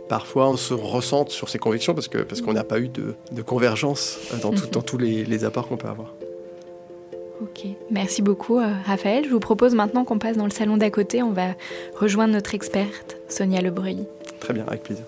[0.08, 3.42] parfois on se ressente sur ses convictions parce qu'on parce qu'on n'a pas eu de,
[3.42, 6.12] convergence dans, dans tous les, les apports qu'on peut avoir.
[7.42, 9.24] Ok, merci beaucoup euh, Raphaël.
[9.24, 11.24] Je vous propose maintenant qu'on passe dans le salon d'à côté.
[11.24, 11.56] On va
[11.96, 14.06] rejoindre notre experte Sonia Lebreuil.
[14.38, 15.04] Très bien, avec plaisir.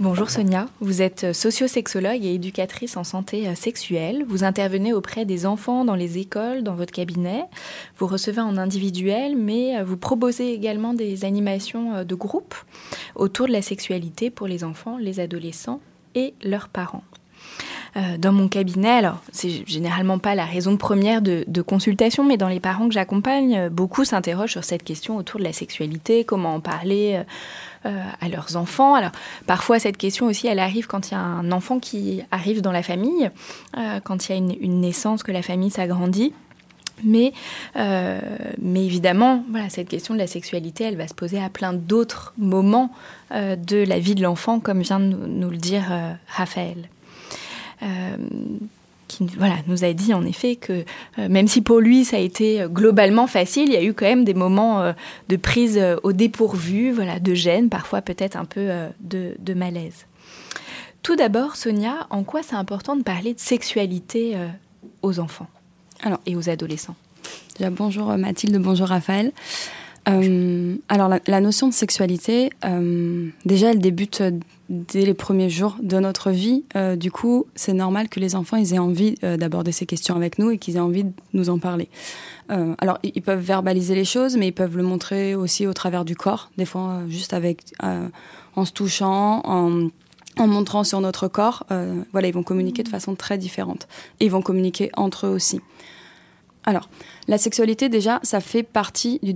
[0.00, 4.24] Bonjour Sonia, vous êtes sociosexologue et éducatrice en santé euh, sexuelle.
[4.26, 7.44] Vous intervenez auprès des enfants dans les écoles, dans votre cabinet.
[7.98, 12.54] Vous recevez en individuel, mais euh, vous proposez également des animations euh, de groupe
[13.14, 15.82] autour de la sexualité pour les enfants, les adolescents
[16.14, 17.04] et leurs parents.
[18.18, 22.60] Dans mon cabinet, alors c'est généralement pas la raison première de, consultation, mais dans les
[22.60, 27.22] parents que j'accompagne, beaucoup s'interrogent sur cette question autour de la sexualité, comment en parler
[27.86, 28.94] euh, à leurs enfants.
[28.94, 29.12] Alors
[29.46, 32.72] parfois cette question aussi, elle arrive quand il y a un enfant qui arrive dans
[32.72, 33.30] la famille,
[33.78, 36.34] euh, quand il y a une, naissance, que la famille s'agrandit.
[37.04, 37.32] Mais,
[37.76, 38.20] euh,
[38.60, 42.34] mais évidemment, voilà, cette question de la sexualité, elle va se poser à plein d'autres
[42.36, 42.92] moments
[43.30, 45.84] de la vie de l'enfant, comme vient de nous, le dire
[46.28, 46.90] Raphaël
[49.10, 50.84] qui voilà, nous a dit en effet que
[51.18, 53.92] euh, même si pour lui ça a été euh, globalement facile, il y a eu
[53.92, 54.92] quand même des moments euh,
[55.28, 60.06] de prise au dépourvu, voilà, de gêne, parfois peut-être un peu de, malaise.
[61.02, 64.36] Tout d'abord, Sonia, en quoi c'est important de parler de sexualité
[65.02, 65.48] aux enfants?
[66.02, 66.94] Alors, et aux adolescents?
[67.72, 69.32] Bonjour Mathilde, bonjour Raphaël.
[70.88, 72.50] Alors la, la, notion de sexualité,
[73.44, 74.22] déjà elle débute
[74.70, 76.64] dès les premiers jours de notre vie.
[76.76, 80.14] Euh, du coup, c'est normal que les enfants ils aient envie euh, d'aborder ces questions
[80.14, 81.88] avec nous et qu'ils aient envie de nous en parler.
[82.50, 86.04] Euh, alors, ils peuvent verbaliser les choses, mais ils peuvent le montrer aussi au travers
[86.04, 87.74] du corps, des fois juste avec,
[88.56, 89.88] en se touchant, en,
[90.38, 91.64] en montrant sur notre corps.
[92.12, 93.86] voilà, ils vont communiquer de façon très différente.
[94.18, 95.60] Et ils vont communiquer entre eux aussi.
[96.64, 96.88] Alors,
[97.28, 99.32] la sexualité, déjà, ça fait partie du,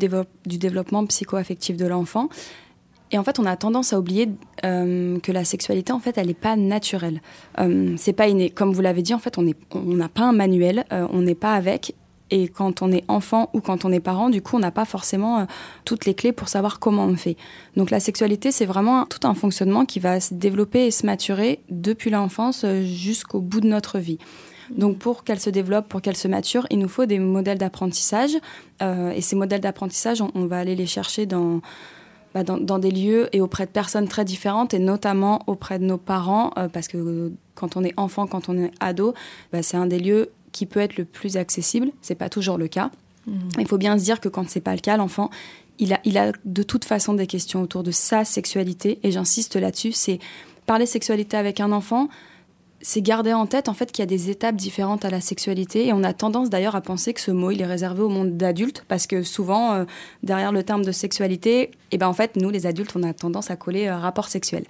[0.59, 2.29] développement psycho-affectif de l'enfant.
[3.13, 4.29] Et en fait, on a tendance à oublier
[4.65, 7.23] euh, que la sexualité, en fait, elle n'est pas naturelle.
[7.61, 8.51] Euh, c'est pas inné.
[8.51, 11.55] Comme vous l'avez dit, en fait, on n'a pas un manuel, euh, on n'est pas
[11.55, 11.95] avec.
[12.31, 14.87] Et quand on est enfant ou quand on est parent, du coup, on n'a pas
[14.87, 15.47] forcément
[15.85, 17.37] toutes les clés pour savoir comment on fait.
[17.77, 21.61] Donc la sexualité, c'est vraiment tout un fonctionnement qui va se développer et se maturer
[21.69, 24.19] depuis l'enfance jusqu'au bout de notre vie.
[24.71, 28.37] Donc pour qu'elle se développe, pour qu'elle se mature, il nous faut des modèles d'apprentissage.
[28.81, 31.61] et ces modèles d'apprentissage, on, va aller les chercher dans,
[32.35, 35.99] bah, dans, des lieux et auprès de personnes très différentes, et notamment auprès de nos
[35.99, 39.15] parents, euh, parce que quand on est enfant, quand on est ado,
[39.53, 41.93] bah, c'est un des lieux qui peut être le plus accessible.
[42.03, 42.91] C'est pas toujours le cas.
[43.29, 43.33] Mmh.
[43.61, 45.31] Il faut bien se dire que quand c'est pas le cas, l'enfant,
[45.79, 49.55] il a, il a de toute façon des questions autour de sa sexualité, et j'insiste
[49.55, 50.19] là-dessus, c'est
[50.67, 52.09] parler sexualité avec un enfant,
[52.87, 55.87] c'est garder en tête en fait qu'il y a des étapes différentes à la sexualité.
[55.87, 58.37] Et on a tendance d'ailleurs à penser que ce mot il est réservé au monde
[58.37, 59.85] d'adultes parce que souvent euh,
[60.23, 63.15] derrière le terme de sexualité et eh ben en fait nous les adultes on a
[63.15, 64.65] tendance à coller euh, rapport sexuel.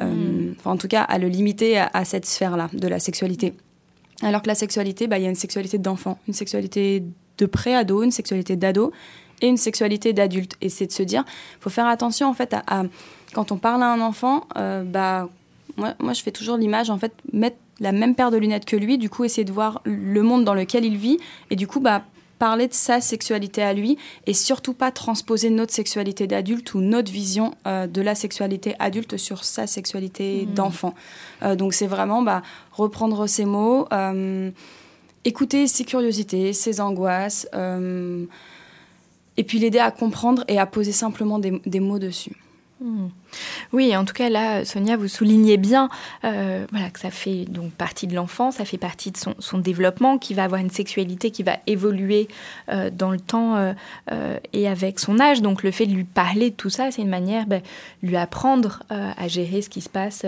[0.00, 0.54] Euh, hmm.
[0.58, 3.52] enfin en tout cas à le limiter à, cette sphère là de la sexualité.
[4.22, 7.04] Alors que la sexualité bah, il y a une sexualité d'enfant une sexualité
[7.36, 8.92] de pré-ado une sexualité d'ado
[9.42, 10.56] et une sexualité d'adulte.
[10.62, 11.22] Et c'est de se dire
[11.60, 12.84] faut faire attention en fait à,
[13.34, 15.28] quand on parle à un enfant bah
[15.78, 18.98] moi, je fais toujours l'image, en fait, mettre la même paire de lunettes que lui,
[18.98, 21.18] du coup, essayer de voir le monde dans lequel il vit,
[21.50, 22.02] et du coup, bah,
[22.38, 27.10] parler de sa sexualité à lui, et surtout pas transposer notre sexualité d'adulte ou notre
[27.10, 30.54] vision euh, de la sexualité adulte sur sa sexualité mmh.
[30.54, 30.94] d'enfant.
[31.42, 34.50] Euh, donc, c'est vraiment bah, reprendre ses mots, euh,
[35.24, 37.48] écouter ses curiosités, ses angoisses,
[39.36, 42.32] et puis l'aider à comprendre et à poser simplement des mots dessus.
[42.80, 43.08] Hmm.
[43.72, 45.88] Oui, en tout cas là, Sonia, vous soulignez bien
[46.24, 50.32] euh, que ça fait donc partie de l'enfant, ça fait partie de son, développement, qui
[50.32, 52.28] va avoir une sexualité qui va évoluer
[52.70, 55.42] euh, dans le temps euh, et avec son âge.
[55.42, 57.62] Donc le fait de lui parler de tout ça, c'est une manière de ben,
[58.02, 60.24] lui apprendre à gérer ce qui se passe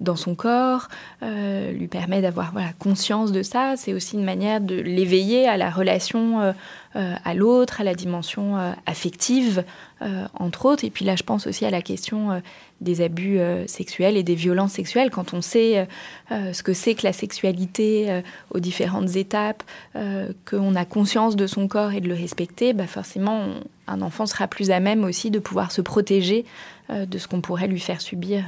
[0.00, 0.88] dans son corps,
[1.22, 3.74] lui permet d'avoir conscience de ça.
[3.76, 6.54] C'est aussi une manière de l'éveiller à la relation
[6.94, 9.64] à l'autre, à la dimension affective
[10.02, 10.84] euh, entre autres.
[10.84, 12.40] Et puis là, je pense aussi à la question euh,
[12.82, 15.10] des abus euh, sexuels et des violences sexuelles.
[15.10, 15.88] Quand on sait
[16.30, 19.62] ce que c'est que la sexualité aux différentes étapes,
[19.94, 23.46] qu'on a conscience de son corps et de le respecter, bah forcément,
[23.86, 26.44] un enfant sera plus à même aussi de pouvoir se protéger
[26.90, 28.44] de ce qu'on pourrait lui faire subir.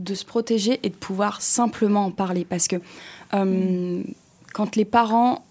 [0.00, 2.44] De se protéger et de pouvoir simplement en parler.
[2.44, 2.76] Parce que
[3.30, 5.44] quand les parents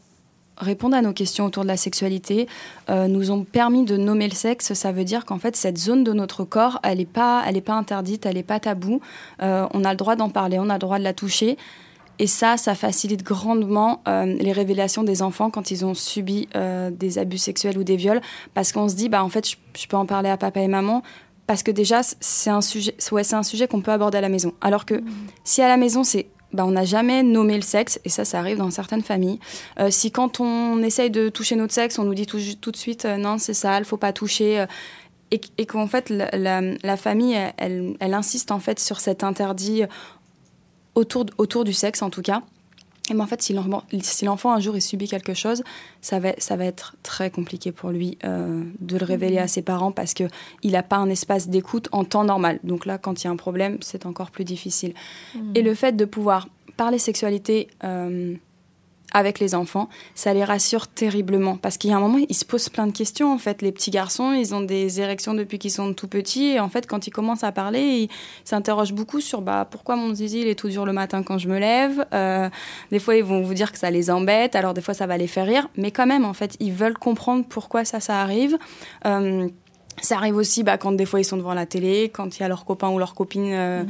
[0.60, 2.48] répondre à nos questions autour de la sexualité,
[2.90, 4.74] euh, nous ont permis de nommer le sexe.
[4.74, 7.74] Ça veut dire qu'en fait, cette zone de notre corps, elle n'est pas, elle pas
[7.74, 9.02] interdite, elle n'est pas taboue.
[9.42, 11.58] Euh, on a le droit d'en parler, on a le droit de la toucher.
[12.22, 16.50] Et ça, ça facilite grandement euh, les révélations des enfants quand ils ont subi
[16.92, 18.22] des abus sexuels ou des viols,
[18.54, 21.02] parce qu'on se dit, bah en fait, je, peux en parler à papa et maman,
[21.50, 24.30] parce que déjà, c'est un sujet, ouais, c'est un sujet qu'on peut aborder à la
[24.30, 24.54] maison.
[24.62, 25.08] Alors que mmh.
[25.44, 28.38] si à la maison, c'est bah, on n'a jamais nommé le sexe, et ça, ça
[28.38, 29.40] arrive dans certaines familles.
[29.80, 33.06] Euh, si quand on essaye de toucher notre sexe, on nous dit tout, de suite
[33.06, 34.66] euh, non, c'est sale, faut pas toucher, euh,
[35.32, 39.86] et, et qu'en fait la, famille, elle, elle, insiste en fait sur cet interdit
[40.94, 42.44] autour, autour du sexe en tout cas.
[43.10, 45.64] Et mais en fait, si l'enfant un jour il subit quelque chose,
[46.02, 49.62] ça va, ça va être très compliqué pour lui euh, de le révéler à ses
[49.62, 50.30] parents parce qu'il
[50.66, 52.60] n'a pas un espace d'écoute en temps normal.
[52.64, 54.94] Donc là, quand il y a un problème, c'est encore plus difficile.
[55.34, 55.40] Mmh.
[55.56, 58.36] Et le fait de pouvoir parler sexualité euh,
[59.14, 61.58] avec les enfants, ça les rassure terriblement.
[61.58, 63.34] Parce qu'il y a un moment, ils se posent plein de questions.
[63.34, 66.48] En fait, les petits garçons, ils ont des érections depuis qu'ils sont tout petits.
[66.48, 68.10] Et en fait, quand ils commencent à parler, ils
[68.44, 71.48] s'interrogent beaucoup sur bah, pourquoi mon zizi il est tout dur le matin quand je
[71.48, 72.06] me lève?
[72.14, 72.50] Euh,
[72.92, 74.56] des fois, ils vont vous dire que ça les embête.
[74.56, 75.68] Alors, des fois, ça va les faire rire.
[75.76, 78.58] Mais quand même, en fait, ils veulent comprendre pourquoi ça, ça arrive.
[79.06, 79.48] Euh,
[80.02, 82.44] ça arrive aussi bah, quand des fois, ils sont devant la télé, quand il y
[82.44, 83.52] a leur copain ou leur copine.
[83.52, 83.90] Euh, mmh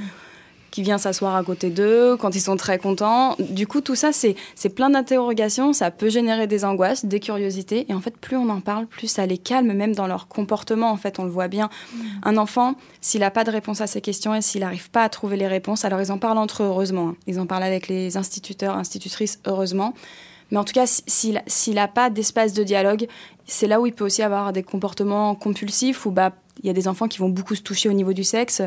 [0.72, 3.36] qui vient s'asseoir à côté d'eux, quand ils sont très contents.
[3.40, 4.36] Du coup, tout ça, c'est
[4.70, 7.86] plein d'interrogations, ça peut générer des angoisses, des curiosités.
[7.90, 10.92] Et en fait, plus on en parle, plus ça les calme, même dans leur comportement.
[10.92, 11.70] En fait, on le voit bien.
[11.94, 11.98] Mm.
[12.24, 15.10] Un enfant, s'il n'a pas de réponse à ces questions et s'il n'arrive pas à
[15.10, 17.10] trouver les réponses, alors ils en parlent entre eux, heureusement.
[17.10, 17.16] Hein.
[17.28, 19.94] Ils en parlent avec les instituteurs, institutrices, heureusement.
[20.52, 23.08] Mais en tout cas, s'il n'a pas d'espace de dialogue,
[23.46, 26.32] c'est là où il peut aussi avoir des comportements compulsifs, où bah,
[26.64, 28.62] il y a des enfants qui vont beaucoup se toucher au niveau du sexe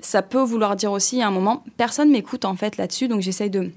[0.00, 3.50] ça peut vouloir dire aussi à un moment, personne m'écoute en fait là-dessus, donc j'essaye
[3.50, 3.70] de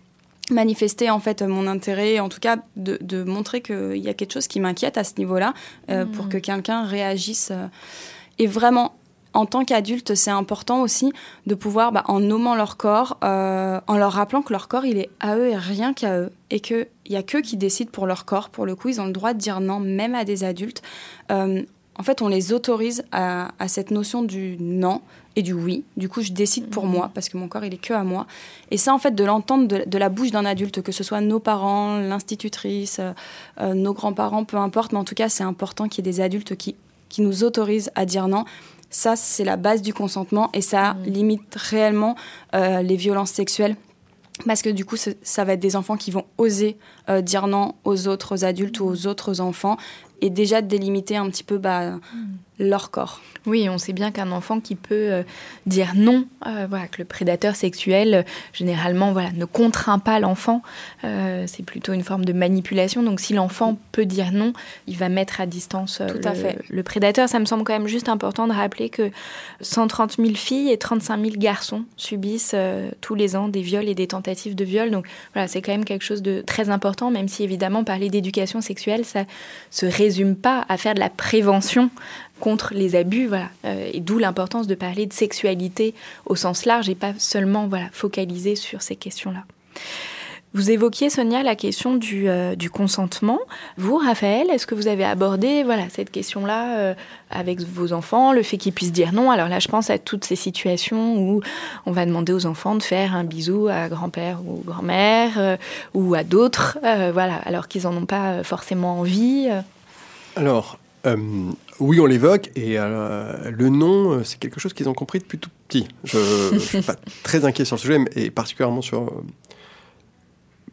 [0.52, 4.48] manifester en fait mon intérêt, en tout cas de, montrer qu'il y a quelque chose
[4.48, 5.54] qui m'inquiète à ce niveau-là,
[5.90, 7.50] euh, pour que quelqu'un réagisse.
[7.52, 7.68] Euh.
[8.38, 8.96] Et vraiment,
[9.34, 11.14] en tant qu'adulte, c'est important aussi
[11.48, 14.98] de pouvoir, bah, en nommant leur corps, euh, en leur rappelant que leur corps, il
[14.98, 18.08] est à eux et rien qu'à eux, et qu'il n'y a qu'eux qui décident pour
[18.08, 18.50] leur corps.
[18.50, 20.82] Pour le coup, ils ont le droit de dire non, même à des adultes.
[22.02, 25.02] En fait, on les autorise à, à cette notion du non,
[25.36, 25.84] et du oui.
[25.98, 26.94] Du coup, je décide pour mhm.
[26.94, 28.26] moi parce que mon corps, il est que à moi.
[28.72, 31.40] Et ça, en fait, de l'entendre de, la bouche d'un adulte, que ce soit nos
[31.40, 33.12] parents, l'institutrice, euh,
[33.60, 36.22] euh, nos grands-parents, peu importe, mais en tout cas, c'est important qu'il y ait des
[36.22, 36.76] adultes qui,
[37.10, 38.46] qui nous autorisent à dire non.
[38.90, 41.04] Ça, c'est la base du consentement et ça mhm.
[41.06, 42.16] limite réellement
[42.56, 43.76] euh, les violences sexuelles.
[44.48, 46.78] Parce que du coup, ça va être des enfants qui vont oser
[47.22, 49.78] dire non aux autres adultes ou aux autres enfants
[50.22, 52.00] et déjà de délimiter un petit peu bah, mhm.
[52.62, 53.22] Leur corps.
[53.48, 55.24] Oui, on sait bien qu'un enfant qui peut euh,
[55.66, 60.62] dire non, euh, voilà, que le prédateur sexuel euh, généralement voilà, ne contraint pas l'enfant,
[61.02, 63.02] c'est plutôt une forme de manipulation.
[63.02, 64.54] Donc si l'enfant peut dire non,
[64.88, 66.60] il va mettre à distance Tout le, à fait.
[66.70, 67.28] le prédateur.
[67.28, 69.10] Ça me semble quand même juste important de rappeler que
[69.62, 72.56] 130 000 filles et 35 000 garçons subissent
[73.02, 74.92] tous les ans des viols et des tentatives de viol.
[74.92, 78.62] Donc voilà, c'est quand même quelque chose de très important, même si évidemment parler d'éducation
[78.62, 79.26] sexuelle, ça
[79.72, 81.90] se résume pas à faire de la prévention
[82.42, 83.48] contre les abus, voilà.
[83.64, 85.94] Euh, et d'où l'importance de parler de sexualité
[86.26, 89.46] au sens large et pas seulement voilà, focaliser sur ces questions-là.
[90.54, 93.40] Vous évoquiez, Sonia, la question du, euh, du consentement.
[93.78, 96.94] Vous, Raphaël, est-ce que vous avez abordé voilà, cette question-là euh,
[97.30, 99.32] avec vos enfants, le fait qu'ils puissent dire non?
[99.32, 101.42] Alors là, je pense à toutes ces situations où
[101.86, 105.58] on va demander aux enfants de faire un bisou à grand-père ou grand-mère
[105.94, 109.48] ou à d'autres, voilà, alors qu'ils n'en ont pas forcément envie.
[110.36, 110.78] Alors,
[111.82, 115.40] oui, on l'évoque, et euh, le nom, euh, c'est quelque chose qu'ils ont compris depuis
[115.40, 115.88] tout petit.
[116.04, 119.24] Je ne suis pas très inquiet sur le sujet, et particulièrement sur euh,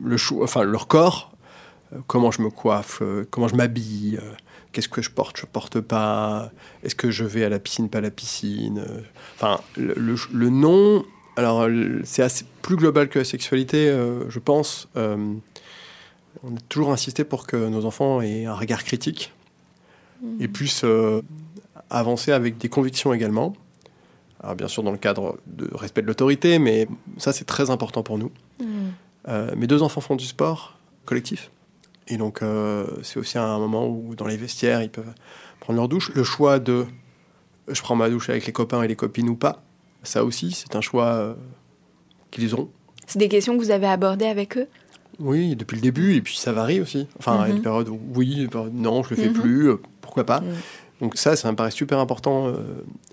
[0.04, 1.32] le enfin, leur corps,
[2.06, 4.20] comment je me coiffe, comment je m'habille,
[4.72, 6.50] qu'est-ce que je porte, je porte pas,
[6.84, 8.84] est-ce que je vais à la piscine, pas à la piscine.
[9.76, 13.90] le, le- c'est plus global que la sexualité,
[14.28, 14.88] je pense.
[14.96, 19.32] On a toujours insisté pour que nos enfants aient un regard critique
[20.40, 21.22] et puissent euh,
[21.90, 23.54] avancer avec des convictions également.
[24.40, 28.02] Alors bien sûr dans le cadre de respect de l'autorité, mais ça c'est très important
[28.02, 28.30] pour nous.
[29.28, 31.50] Euh, mes deux enfants font du sport collectif.
[32.10, 35.12] Et donc, euh, c'est aussi un moment où, dans les vestiaires, ils peuvent
[35.60, 36.10] prendre leur douche.
[36.14, 36.86] Le choix de
[37.66, 39.62] je prends ma douche avec les copains et les copines ou pas,
[40.02, 41.36] ça aussi, c'est un choix
[42.30, 42.70] qu'ils auront.
[43.06, 44.68] C'est des questions que vous avez abordées avec eux?
[45.20, 47.08] Oui, depuis le début, et puis ça varie aussi.
[47.18, 47.62] Enfin, il y a des Mhm.
[47.62, 49.34] périodes où oui, des périodes où non, je le fais Mhm.
[49.34, 50.40] plus, euh, pourquoi pas.
[50.40, 50.54] Mhm.
[51.00, 52.48] Donc ça, ça me paraît super important.
[52.48, 52.54] euh,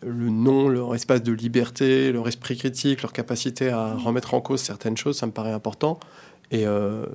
[0.03, 4.61] le non, leur espace de liberté, leur esprit critique, leur capacité à remettre en cause
[4.61, 5.99] certaines choses, ça me paraît important.
[6.51, 7.05] Et euh,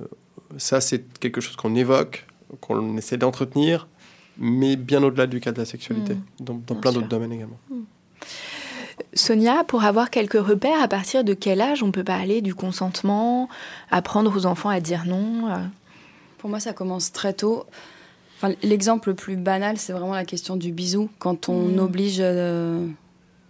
[0.57, 2.25] ça, c'est quelque chose qu'on évoque,
[2.61, 3.87] qu'on essaie d'entretenir,
[4.37, 7.59] mais bien au-delà du cas de la sexualité, dans, plein d'autres domaines également.
[9.13, 13.49] Sonia, pour avoir quelques repères, à partir de quel âge on peut parler du consentement,
[13.91, 15.57] apprendre aux enfants à dire non euh,
[16.37, 17.65] Pour moi, ça commence très tôt.
[18.37, 21.09] Enfin, L'exemple le plus banal, c'est vraiment la question du bisou.
[21.19, 21.79] Quand on Mm.
[21.79, 22.87] oblige euh,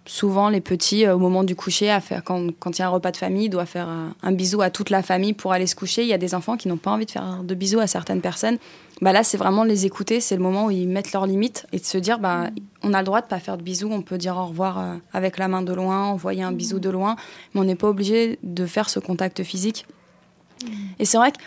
[0.06, 2.88] souvent les petits, euh, au moment du coucher, à faire, quand, quand il y a
[2.88, 5.68] un repas de famille, doit faire un, un bisou à toute la famille pour aller
[5.68, 6.02] se coucher.
[6.04, 8.22] Il y a des enfants qui n'ont pas envie de faire de bisous à certaines
[8.22, 8.58] personnes.
[9.02, 10.20] Bah là, c'est vraiment les écouter.
[10.22, 12.50] C'est le moment où ils mettent leurs limites et de se dire, bah,
[12.84, 13.90] on a le droit de pas faire de bisous.
[13.92, 16.90] On peut dire au revoir euh, avec la main de loin, envoyer un bisou de
[16.90, 17.16] loin,
[17.54, 19.86] mais on n'est pas obligé de faire ce contact physique.
[21.00, 21.38] Et c'est vrai que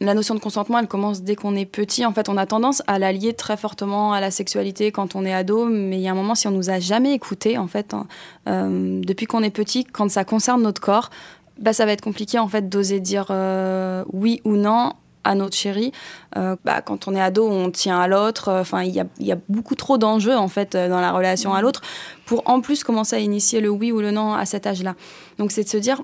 [0.00, 2.06] la notion de consentement, elle commence dès qu'on est petit.
[2.06, 5.26] En fait, on a tendance à la lier très fortement à la sexualité quand on
[5.26, 7.66] est ado, mais il y a un moment, si on nous a jamais écouté, en
[7.66, 8.06] fait, hein,
[8.48, 11.10] euh, depuis qu'on est petit, quand ça concerne notre corps,
[11.58, 15.54] bah, ça va être compliqué, en fait, d'oser dire euh, oui ou non à notre
[15.54, 15.92] chérie.
[16.38, 18.50] Euh, bah, quand on est ado, on tient à l'autre.
[18.50, 21.60] Enfin, il y a, y a beaucoup trop d'enjeux, en fait, dans la relation à
[21.60, 21.82] l'autre,
[22.24, 24.94] pour en plus commencer à initier le oui ou le non à cet âge-là.
[25.36, 26.00] Donc, c'est de se dire,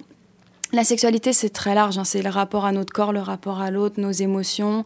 [0.72, 1.98] la sexualité, c'est très large.
[1.98, 2.05] hein.
[2.05, 4.85] C'est le rapport à notre corps, le rapport à l'autre, nos émotions.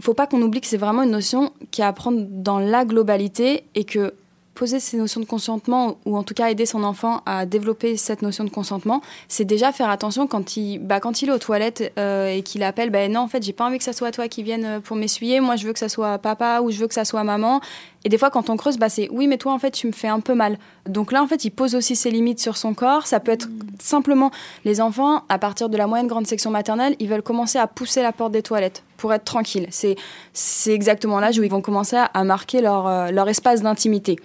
[0.00, 3.64] Faut pas qu'on oublie que c'est vraiment une notion qui à prendre dans la globalité
[3.74, 4.14] et que
[4.54, 8.22] poser ces notions de consentement ou en tout cas aider son enfant à développer cette
[8.22, 11.92] notion de consentement, c'est déjà faire attention quand il, bah, quand il est aux toilettes
[11.96, 14.26] euh, et qu'il appelle, ben non, en fait, j'ai pas envie que ça soit toi
[14.26, 15.38] qui vienne euh, pour m'essuyer.
[15.38, 17.60] Moi, je veux que ça soit papa ou je veux que ça soit maman.
[18.08, 19.92] Et des fois, quand on creuse, bah, c'est oui, mais toi, en fait, tu me
[19.92, 20.58] fais un peu mal.
[20.86, 23.06] Donc là, en fait, il pose aussi ses limites sur son corps.
[23.06, 24.30] Ça peut être simplement
[24.64, 28.00] les enfants, à partir de la moyenne grande section maternelle, ils veulent commencer à pousser
[28.00, 29.66] la porte des toilettes pour être tranquilles.
[29.68, 29.96] C'est,
[30.32, 34.16] c'est exactement l'âge où ils vont commencer à, à marquer leur, euh, leur espace d'intimité.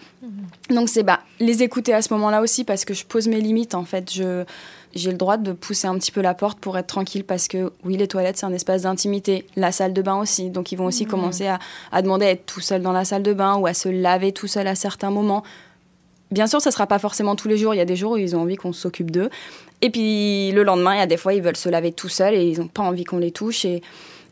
[0.69, 3.75] Donc c'est bah, les écouter à ce moment-là aussi parce que je pose mes limites
[3.75, 4.13] en fait.
[4.13, 4.45] Je,
[4.95, 7.71] j'ai le droit de pousser un petit peu la porte pour être tranquille parce que
[7.83, 10.49] oui, les toilettes c'est un espace d'intimité, la salle de bain aussi.
[10.49, 11.59] Donc ils vont aussi commencer à,
[11.91, 14.31] à demander à être tout seul dans la salle de bain ou à se laver
[14.31, 15.43] tout seul à certains moments.
[16.31, 17.75] Bien sûr, ça sera pas forcément tous les jours.
[17.75, 19.29] Il y a des jours où ils ont envie qu'on s'occupe d'eux.
[19.81, 22.33] Et puis le lendemain, il y a des fois, ils veulent se laver tout seuls
[22.33, 23.65] et ils n'ont pas envie qu'on les touche.
[23.65, 23.81] Et,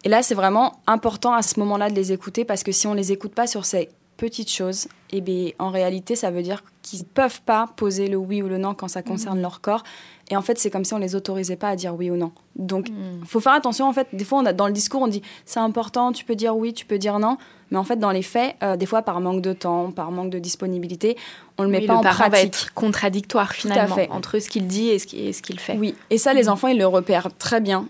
[0.03, 2.93] et là, c'est vraiment important à ce moment-là de les écouter parce que si on
[2.93, 3.89] les écoute pas sur ces
[4.21, 8.43] petites choses, et bien, en réalité, ça veut dire qu'ils peuvent pas poser le oui
[8.43, 9.83] ou le non quand ça concerne leur corps.
[10.29, 12.31] Et en fait, c'est comme si on les autorisait pas à dire oui ou non.
[12.55, 13.87] Donc, il faut faire attention.
[13.87, 16.35] En fait, des fois, on a, dans le discours, on dit c'est important, tu peux
[16.35, 17.37] dire oui, tu peux dire non.
[17.71, 20.29] Mais en fait, dans les faits, euh, des fois, par manque de temps, par manque
[20.29, 21.17] de disponibilité,
[21.57, 22.31] on le met pas le en parent pratique.
[22.31, 24.09] va être contradictoire finalement fait.
[24.11, 25.77] entre ce qu'il dit et ce qu'il et ce qu'il fait.
[25.77, 27.87] Oui, et ça, les enfants, ils le repèrent très bien.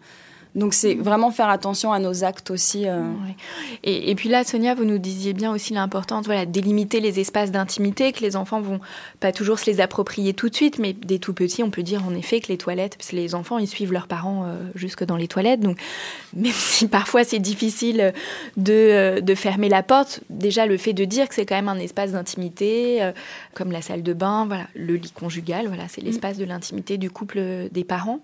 [0.55, 2.87] Donc, c'est vraiment faire attention à nos actes aussi.
[2.87, 3.01] euh.
[3.01, 3.35] Ouais.
[3.83, 7.51] Et, et puis là, Sonia, vous nous disiez bien aussi l'importance voilà, délimiter les espaces
[7.51, 8.79] d'intimité, que les enfants vont
[9.19, 12.05] pas toujours se les approprier tout de suite, mais dès tout petits, on peut dire
[12.05, 15.03] en effet que les toilettes, parce que les enfants, ils suivent leurs parents euh, jusque
[15.03, 15.77] dans les toilettes, donc
[16.33, 18.13] même si parfois c'est difficile
[18.57, 21.69] de, euh, de fermer la porte, déjà le fait de dire que c'est quand même
[21.69, 23.11] un espace d'intimité,
[23.53, 27.09] comme la salle de bain, voilà, le lit conjugal, voilà, c'est l'espace de l'intimité du
[27.09, 28.19] couple des parents.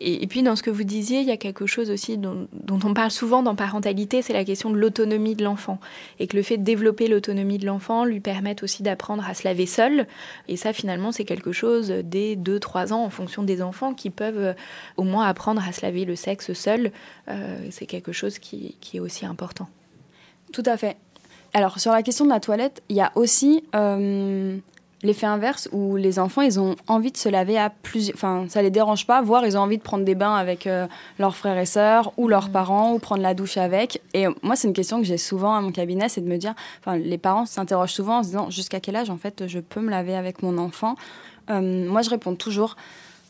[0.00, 2.48] Et, et puis dans ce que vous disiez, il y a quelque chose aussi dont,
[2.68, 5.80] on parle souvent dans parentalité, c'est la question de l'autonomie de l'enfant.
[6.18, 9.44] Et que le fait de développer l'autonomie de l'enfant lui permette aussi d'apprendre à se
[9.44, 10.06] laver seul.
[10.48, 14.38] Et ça, finalement, c'est quelque chose dès 2-3 ans, en fonction des enfants, qui peuvent
[14.38, 14.52] euh,
[14.98, 16.92] au moins apprendre à se laver le sexe seul.
[17.28, 19.68] Euh, c'est quelque chose qui, qui est aussi important.
[20.52, 20.96] Tout à fait.
[21.54, 24.58] Alors, sur la question de la toilette, il y a aussi euh,
[25.06, 28.14] l'effet inverse où les enfants, ils ont envie de se laver à plusieurs...
[28.16, 30.86] Enfin, ça les dérange pas, voire ils ont envie de prendre des bains avec euh,
[31.18, 34.02] leurs frères et sœurs ou leurs parents ou prendre la douche avec.
[34.12, 36.54] Et moi, c'est une question que j'ai souvent à mon cabinet, c'est de me dire...
[36.80, 39.80] Enfin, les parents s'interrogent souvent en se disant jusqu'à quel âge, en fait, je peux
[39.80, 40.96] me laver avec mon enfant?
[41.50, 42.76] Euh, Moi, je réponds toujours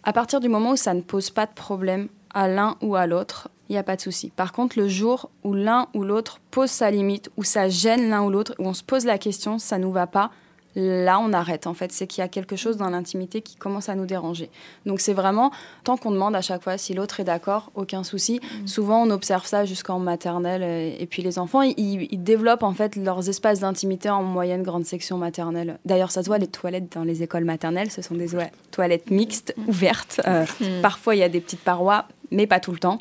[0.07, 3.07] à partir du moment où ça ne pose pas de problème à l'un ou à
[3.07, 4.31] l'autre, il n'y a pas de souci.
[4.31, 8.23] Par contre, le jour où l'un ou l'autre pose sa limite, où ça gêne l'un
[8.23, 10.31] ou l'autre, où on se pose la question, ça nous va pas,
[10.77, 11.91] là on arrête en fait.
[11.91, 14.51] C'est qu'il y a quelque chose dans l'intimité qui commence à nous déranger.
[14.85, 15.51] Donc c'est vraiment,
[15.83, 18.41] tant qu'on demande à chaque fois si l'autre est d'accord, aucun souci.
[18.41, 18.67] Mm.
[18.67, 23.29] Souvent on observe ça jusqu'en maternelle et, puis les enfants, ils, développent en fait leurs
[23.29, 25.79] espaces d'intimité en moyenne grande section maternelle.
[25.85, 28.29] D'ailleurs ça se voit, les toilettes dans les écoles maternelles, ce sont des
[28.71, 29.69] toilettes mixtes, mm.
[29.69, 30.21] ouvertes.
[30.27, 30.83] Euh, mm.
[30.83, 32.99] Parfois il y a des petites parois, mais pas tout le temps.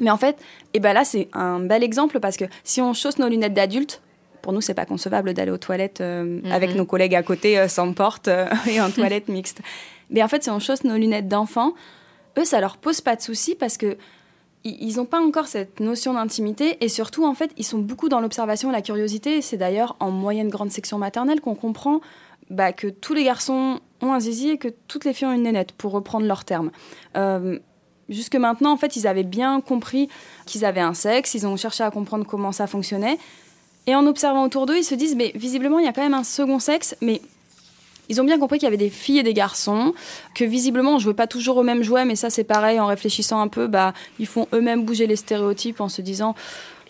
[0.00, 2.92] Mais en fait, et eh ben là, c'est un bel exemple parce que si on
[2.92, 4.02] chausse nos lunettes d'adulte,
[4.46, 6.52] pour nous, c'est pas concevable d'aller aux toilettes euh, mhm.
[6.52, 9.60] avec nos collègues à côté euh, sans porte euh, et en toilette mixte.
[10.08, 11.74] Mais en fait, si on chausse nos lunettes d'enfant,
[12.38, 13.96] eux, ça leur pose pas de soucis parce que
[14.62, 18.20] ils n'ont pas encore cette notion d'intimité et surtout, en fait, ils sont beaucoup dans
[18.20, 19.42] l'observation et la curiosité.
[19.42, 22.00] C'est d'ailleurs en moyenne grande section maternelle qu'on comprend
[22.48, 25.42] bah, que tous les garçons ont un zizi et que toutes les filles ont une
[25.42, 26.70] nénette, pour reprendre leurs termes.
[28.08, 30.08] jusque maintenant, en fait, ils avaient bien compris
[30.46, 33.18] qu'ils avaient un sexe, ils ont cherché à comprendre comment ça fonctionnait,
[33.86, 36.14] et en observant autour d'eux, ils se disent, mais visiblement, il y a quand même
[36.14, 37.20] un second sexe, mais
[38.08, 39.94] ils ont bien compris qu'il y avait des filles et des garçons,
[40.34, 43.40] que visiblement on jouait pas toujours au même jouet, mais ça c'est pareil, en réfléchissant
[43.40, 46.34] un peu, bah, ils font eux-mêmes bouger les stéréotypes en se disant,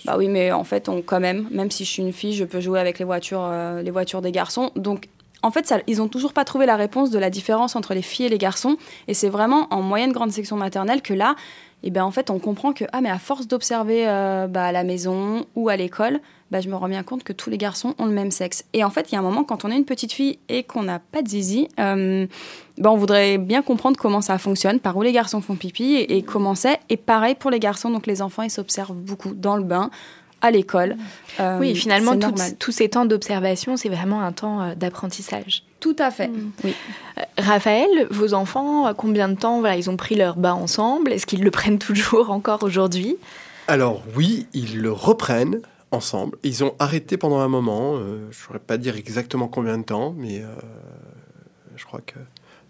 [0.04, 2.44] bah oui, mais en fait, on, quand même, même si je suis une fille, je
[2.44, 4.70] peux jouer avec les voitures, euh, les voitures des garçons.
[4.76, 5.08] Donc
[5.42, 8.02] en fait, ça, ils ont toujours pas trouvé la réponse de la différence entre les
[8.02, 8.76] filles et les garçons.
[9.08, 11.34] Et c'est vraiment en moyenne grande section maternelle que là,
[11.82, 14.72] et ben en fait, on comprend que ah mais à force d'observer euh, bah, à
[14.72, 16.20] la maison ou à l'école,
[16.50, 18.64] bah, je me rends bien compte que tous les garçons ont le même sexe.
[18.72, 20.62] Et en fait, il y a un moment, quand on est une petite fille et
[20.62, 22.26] qu'on n'a pas de zizi, euh,
[22.78, 26.22] bah, on voudrait bien comprendre comment ça fonctionne, par où les garçons font pipi et,
[26.22, 26.80] comment c'est.
[26.88, 29.90] Et pareil pour les garçons, donc les enfants, ils s'observent beaucoup dans le bain,
[30.40, 30.96] à l'école.
[31.40, 32.14] Euh, oui, finalement,
[32.58, 35.64] tous ces temps d'observation, c'est vraiment un temps euh, d'apprentissage.
[35.80, 36.28] Tout à fait.
[36.28, 36.50] Mm.
[36.64, 36.74] Oui.
[37.38, 41.12] Raphaël, vos enfants, combien de temps voilà, ils ont pris leur bain ensemble?
[41.12, 43.16] Est-ce qu'ils le prennent toujours encore aujourd'hui?
[43.68, 45.60] Alors oui, ils le reprennent
[45.90, 46.38] ensemble.
[46.42, 49.84] Ils ont arrêté pendant un moment, euh, je ne saurais pas dire exactement combien de
[49.84, 50.46] temps, mais euh,
[51.74, 52.18] je crois que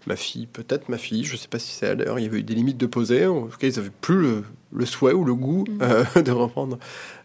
[0.07, 2.27] ma fille, peut-être ma fille, je ne sais pas si c'est à l'heure, il y
[2.27, 4.43] avait eu des limites de poser, en tout cas ils n'avaient plus le,
[4.85, 5.79] souhait ou le goût mm.
[5.81, 6.77] euh, de reprendre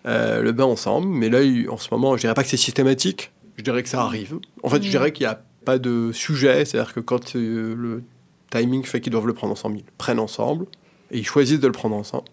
[0.04, 1.40] le bain ensemble, mais là
[1.70, 4.38] en ce moment, je dirais pas que c'est systématique, je dirais que ça arrive.
[4.62, 4.90] En fait, je mm.
[4.90, 8.02] dirais qu'il n'y a pas de sujet, c'est-à-dire que quand le
[8.50, 10.66] timing fait qu'ils doivent le prendre ensemble, ils le prennent ensemble,
[11.10, 12.28] et ils choisissent de le prendre ensemble.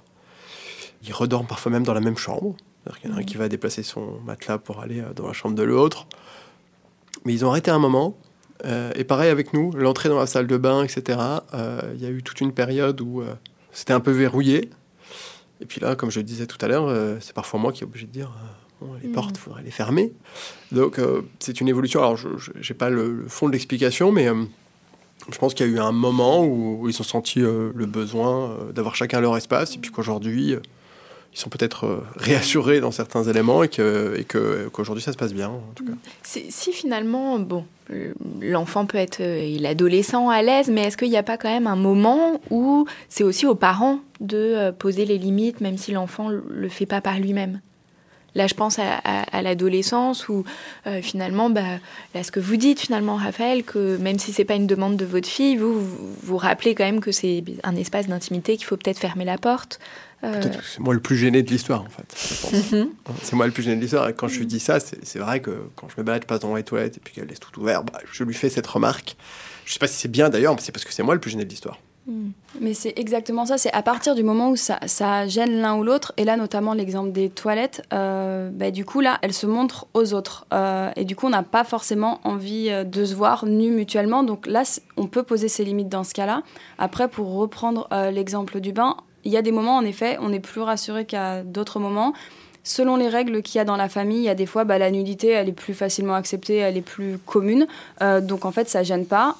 [1.03, 2.55] Ils redorment parfois même dans la même chambre.
[3.03, 5.33] Il y en a un qui va déplacer son matelas pour aller euh, dans la
[5.33, 6.07] chambre de l'autre.
[7.25, 8.17] Mais ils ont arrêté un moment.
[8.65, 11.19] Euh, et pareil avec nous, l'entrée dans la salle de bain, etc.
[11.53, 13.23] Euh, il y a eu toute une période où
[13.71, 14.69] c'était un peu verrouillé.
[15.61, 17.85] Et puis là, comme je le disais tout à l'heure, c'est parfois moi qui est
[17.85, 18.31] obligé de dire
[19.01, 19.11] les mm.
[19.11, 20.13] portes, il faudrait les fermer.
[20.71, 20.99] Donc
[21.39, 21.99] c'est une évolution.
[21.99, 24.27] Alors je n'ai pas le, fond de l'explication, mais
[25.29, 28.57] je pense qu'il y a eu un moment où, où ils ont senti le besoin
[28.73, 29.75] d'avoir chacun leur espace.
[29.75, 30.55] Et puis qu'aujourd'hui,
[31.33, 35.33] ils sont peut-être euh, réassurés dans certains éléments et que et qu'aujourd'hui ça se passe
[35.33, 35.93] bien en tout cas.
[36.23, 37.65] Si finalement bon
[38.41, 41.67] l'enfant peut être euh, l'adolescent à l'aise, mais est-ce qu'il n'y a pas quand même
[41.67, 46.29] un moment où c'est aussi aux parents de euh, poser les limites, même si l'enfant
[46.29, 47.61] le fait pas par lui-même?
[48.35, 50.43] Là, je pense à, l'adolescence où
[51.01, 51.79] finalement, bah,
[52.13, 55.05] là, ce que vous dites finalement, Raphaël, que même si c'est pas une demande de
[55.05, 55.81] votre fille, vous
[56.21, 59.79] vous rappelez quand même que c'est un espace d'intimité qu'il faut peut-être fermer la porte.
[60.23, 62.53] Euh, c'est moi le plus gêné de l'histoire, en fait.
[62.73, 62.89] Mhm.
[63.21, 64.09] c'est moi le plus gêné de l'histoire.
[64.09, 66.41] Et quand je lui dis ça, c'est vrai que quand je me balade, je passe
[66.41, 69.15] dans les toilettes et puis qu'elle laisse tout ouvert, bah, je lui fais cette remarque.
[69.65, 71.31] Je sais pas si c'est bien d'ailleurs, mais c'est parce que c'est moi le plus
[71.31, 71.79] gêné de l'histoire.
[72.07, 72.31] Mm.
[72.59, 73.57] Mais c'est exactement ça.
[73.57, 76.73] C'est à partir du moment où ça, ça gêne l'un ou l'autre, et là notamment
[76.73, 80.47] l'exemple des toilettes, euh, bah, du coup là, elles se montrent aux autres.
[80.53, 84.23] Euh, et du coup, on n'a pas forcément envie de se voir nus mutuellement.
[84.23, 84.63] Donc là,
[84.97, 86.43] on peut poser ses limites dans ce cas-là.
[86.77, 90.39] Après, pour reprendre l'exemple du bain, il y a des moments, en effet, on est
[90.39, 92.13] plus rassuré qu'à d'autres moments.
[92.63, 94.77] Selon les règles qu'il y a dans la famille, il y a des fois, bah,
[94.77, 97.67] la nudité, elle est plus facilement acceptée, elle est plus commune.
[98.01, 99.37] Euh, donc, en fait, ça gêne pas.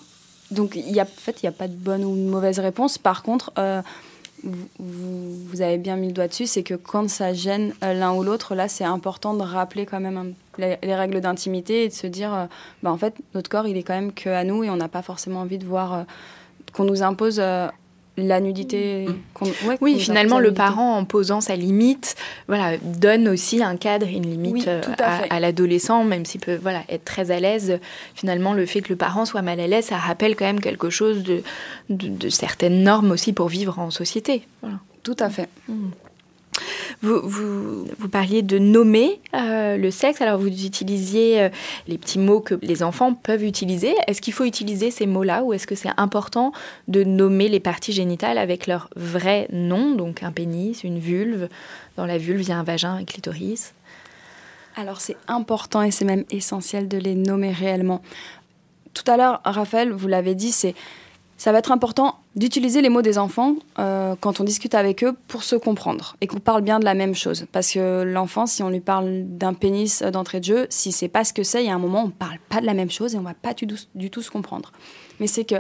[0.52, 2.98] Donc, il en fait, il n'y a pas de bonne ou de mauvaise réponse.
[2.98, 3.82] Par contre, euh,
[4.44, 8.24] vous, avez bien mis le doigt dessus, c'est que quand ça gêne euh, l'un ou
[8.24, 12.48] l'autre, là, c'est important de rappeler quand même les, règles d'intimité et de se dire,
[12.82, 14.88] bah, en fait, notre corps, il est quand même que à nous et on n'a
[14.88, 16.06] pas forcément envie de voir
[16.74, 17.42] qu'on nous impose
[18.28, 19.08] la nudité.
[19.08, 19.48] Mm.
[19.82, 22.16] oui, finalement, le parent, en posant sa limite,
[22.48, 24.82] voilà, donne aussi un cadre, une limite euh,
[25.30, 27.80] à, l'adolescent, même s'il peut voilà, être très à l'aise.
[28.16, 30.90] Finalement, le fait que le parent soit mal à l'aise, ça rappelle quand même quelque
[30.90, 31.42] chose de,
[31.90, 34.44] de, certaines normes aussi pour vivre en société.
[35.04, 35.50] Tout à fait.
[35.68, 35.90] Mm.
[37.02, 41.50] Vous, vous, parliez de nommer euh, le sexe, alors vous utilisiez euh,
[41.88, 43.96] les petits mots que les enfants peuvent utiliser.
[44.08, 46.52] Est-ce qu'il faut utiliser ces mots-là ou est-ce que c'est important
[46.90, 51.48] de nommer les parties génitales avec leur vrai nom, donc un pénis, une vulve
[51.96, 53.74] Dans la vulve, il y a un vagin, un clitoris.
[54.76, 58.02] Alors c'est important et c'est même essentiel de les nommer réellement.
[58.94, 60.76] Tout à l'heure, Raphaël, vous l'avez dit, c'est
[61.38, 65.14] ça va être important d'utiliser les mots des enfants euh, quand on discute avec eux
[65.28, 67.46] pour se comprendre et qu'on parle bien de la même chose.
[67.52, 71.26] Parce que l'enfant, si on lui parle d'un pénis d'entrée de jeu, si c'est pas
[71.26, 73.14] ce que c'est, il y a un moment, on parle pas de la même chose
[73.14, 73.68] et on va pas du,
[74.10, 74.72] tout se comprendre.
[75.20, 75.56] Mais c'est que,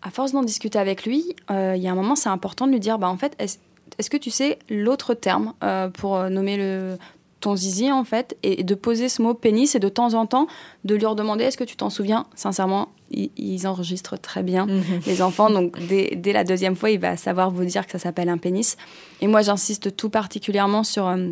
[0.00, 2.72] à force d'en discuter avec lui, euh, il y a un moment, c'est important de
[2.72, 6.98] lui dire, bah en fait, est-ce que tu sais l'autre terme euh, pour nommer le,
[7.42, 10.46] ton zizi en fait et de poser ce mot pénis et de temps en temps
[10.84, 12.26] de lui redemander est-ce que tu t'en souviens?
[12.34, 15.00] Sincèrement ils, enregistrent très bien mhm.
[15.06, 18.30] les enfants donc dès, la deuxième fois il va savoir vous dire que ça s'appelle
[18.30, 18.76] un pénis
[19.20, 21.28] et moi j'insiste tout particulièrement sur euh,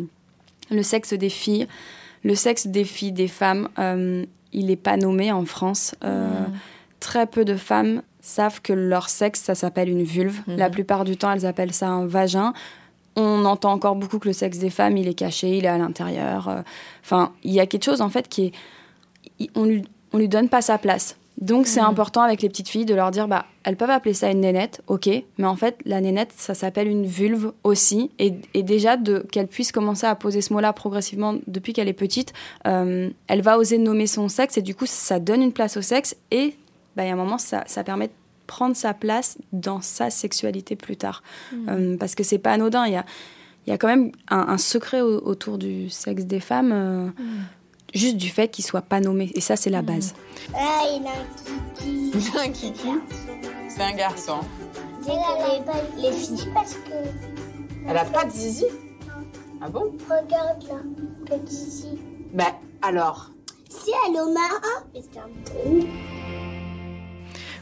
[0.69, 1.67] le sexe des filles
[2.23, 6.53] le sexe des filles des femmes euh, il n'est pas nommé en France euh, mhm.
[6.99, 10.41] très peu de femmes savent que leur sexe, ça s'appelle une vulve.
[10.45, 10.73] La mhm.
[10.73, 12.53] plupart du temps, elles appellent ça un vagin
[13.15, 15.77] on entend encore beaucoup que le sexe des femmes, il est caché, il est à
[15.77, 16.47] l'intérieur.
[16.47, 16.61] Euh,
[17.03, 18.53] enfin, il y a quelque chose en fait qui
[19.39, 19.83] est, on lui,
[20.13, 21.17] on lui donne pas sa place.
[21.39, 21.87] Donc c'est mhm.
[21.87, 24.81] important avec les petites filles de leur dire bah elles peuvent appeler ça une nénette,
[24.87, 28.31] ok, mais en fait la nénette ça s'appelle une vulve aussi et,
[28.61, 32.33] déjà de qu'elle puisse commencer à poser ce mot-là progressivement depuis qu'elle est petite,
[32.67, 35.81] euh, elle va oser nommer son sexe et du coup ça donne une place au
[35.81, 36.55] sexe et
[36.95, 38.13] bah, il y a un moment ça, ça permet de
[38.51, 41.23] prendre sa place dans sa sexualité plus tard.
[41.53, 41.69] Mmh.
[41.69, 42.85] Euh, parce que c'est pas anodin.
[42.85, 43.05] Il y a,
[43.65, 47.43] il y a quand même un, secret autour du sexe des femmes, euh, mmh.
[47.95, 49.31] juste du fait qu'il soit pas nommé.
[49.35, 49.85] Et ça, c'est la mmh.
[49.85, 50.13] base.
[50.53, 51.25] Ah, il a un
[51.77, 52.11] kiki.
[52.13, 52.89] Il a un kiki
[53.69, 54.39] C'est un garçon.
[55.01, 57.07] Regarde pas les filles parce que.
[57.87, 58.65] Elle a pas de zizi
[59.61, 59.93] Ah bon?
[60.09, 60.81] Regarde là,
[61.29, 61.97] le zizi.
[62.33, 63.31] Ben alors?
[63.69, 65.87] Si elle est au marin, c'est un trou.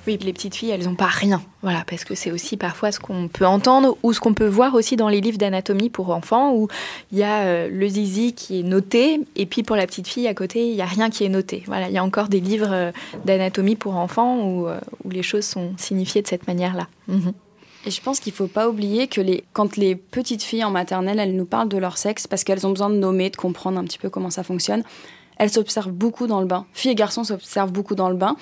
[0.08, 1.42] Oui, les petites filles, elles n'ont pas rien.
[1.62, 4.74] Voilà, parce que c'est aussi parfois ce qu'on peut entendre ou ce qu'on peut voir
[4.76, 6.68] aussi dans les livres d'anatomie pour enfants où
[7.12, 10.28] il y a euh, le zizi qui est noté et puis pour la petite fille
[10.28, 11.64] à côté, il n'y a rien qui est noté.
[11.68, 12.92] Voilà, il y a encore des livres euh,
[13.26, 16.88] d'anatomie pour enfants où, euh, où, les choses sont signifiées de cette manière-là.
[17.08, 17.34] Mhm.
[17.86, 19.22] Et je pense qu'il ne faut pas oublier que
[19.54, 22.72] quand les petites filles en maternelle, elles nous parlent de leur sexe parce qu'elles ont
[22.72, 24.84] besoin de nommer, de comprendre un petit peu comment ça fonctionne,
[25.40, 26.66] elles s'observent beaucoup dans le bain.
[26.74, 28.36] Filles et garçons s'observent beaucoup dans le bain.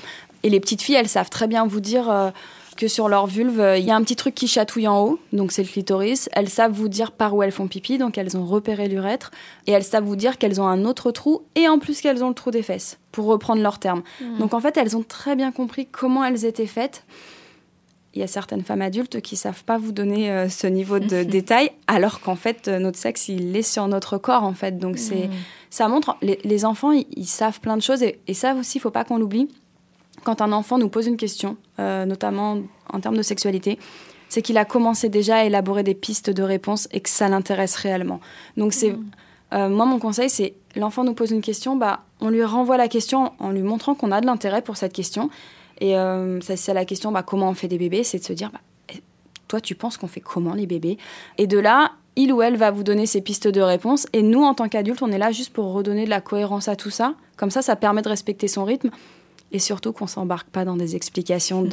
[0.44, 2.30] Et les petites filles, elles savent très bien vous dire euh,
[2.78, 5.52] que sur leur vulve, il y a un petit truc qui chatouille en haut, donc
[5.52, 6.30] c'est le clitoris.
[6.32, 9.32] Elles savent vous dire par où elles font pipi, donc elles ont repéré l'urètre.
[9.66, 12.30] Et elles savent vous dire qu'elles ont un autre trou, et en plus qu'elles ont
[12.30, 14.04] le trou des fesses, pour reprendre leur terme.
[14.22, 14.38] Hmm.
[14.38, 17.04] Donc en fait, elles ont très bien compris comment elles étaient faites.
[18.14, 21.24] Il y a certaines femmes adultes qui savent pas vous donner euh, ce niveau de
[21.24, 24.78] détail, alors qu'en fait, euh, notre sexe, il est sur notre corps, en fait.
[24.78, 25.34] Donc c'est, hmm.
[25.72, 28.92] ça montre, les, enfants, ils, savent plein de choses, et, et ça aussi, il faut
[28.92, 29.50] pas qu'on l'oublie
[30.28, 32.58] quand un enfant nous pose une question, euh, notamment
[32.92, 33.80] en termes de sexualité,
[34.28, 37.78] c'est qu'il a commencé déjà à élaborer des pistes de réponse et que ça l'intéresse
[37.78, 38.20] réellement.
[38.58, 39.06] Donc c'est mmh.
[39.54, 42.90] euh, moi mon conseil c'est l'enfant nous pose une question, bah on lui renvoie la
[42.90, 45.30] question en lui montrant qu'on a de l'intérêt pour cette question.
[45.80, 48.50] Et euh, c'est la question bah, comment on fait des bébés, c'est de se dire
[48.52, 48.60] bah,
[48.94, 49.02] eh,
[49.48, 50.98] toi tu penses qu'on fait comment les bébés?
[51.38, 54.44] Et de là il ou elle va vous donner ses pistes de réponse et nous
[54.44, 57.14] en tant qu'adultes on est là juste pour redonner de la cohérence à tout ça.
[57.38, 58.90] Comme ça ça permet de respecter son rythme
[59.52, 61.64] et surtout qu'on s'embarque pas dans des explications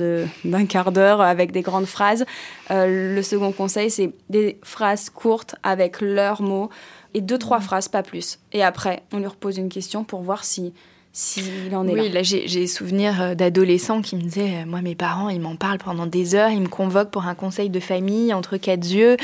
[0.44, 2.24] d'un quart d'heure avec des grandes phrases.
[2.70, 6.70] Euh, le second conseil, c'est des phrases courtes avec leurs mots
[7.14, 7.62] et deux, trois mmh.
[7.62, 8.38] phrases, pas plus.
[8.52, 10.72] Et après, on lui repose une question pour voir si
[11.16, 12.24] s'il en est oui, là.
[12.24, 16.06] j'ai souvenir euh, d'adolescents qui me disaient, euh, moi mes parents, ils m'en parlent pendant
[16.06, 19.16] des heures, ils me convoquent pour un conseil de famille entre quatre yeux,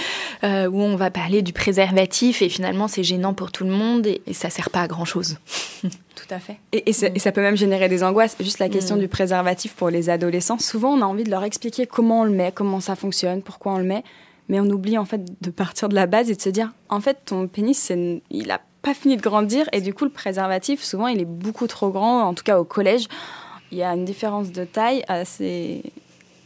[0.45, 4.07] euh, où on va parler du préservatif, et finalement c'est gênant pour tout le monde,
[4.07, 5.39] et, ça sert pas à grand-chose.
[5.83, 6.59] Tout à fait.
[6.73, 8.37] Et, ça, peut même générer des angoisses.
[8.39, 9.01] Juste la question mm.
[9.01, 12.31] du préservatif pour les adolescents, souvent on a envie de leur expliquer comment on le
[12.31, 14.05] met, comment ça fonctionne, pourquoi on le met,
[14.49, 17.01] mais on oublie en fait de partir de la base et de se dire, en
[17.01, 17.91] fait ton pénis,
[18.31, 21.67] il a pas fini de grandir et du coup le préservatif souvent il est beaucoup
[21.67, 23.07] trop grand en tout cas au collège.
[23.73, 25.83] Il y a une différence de taille assez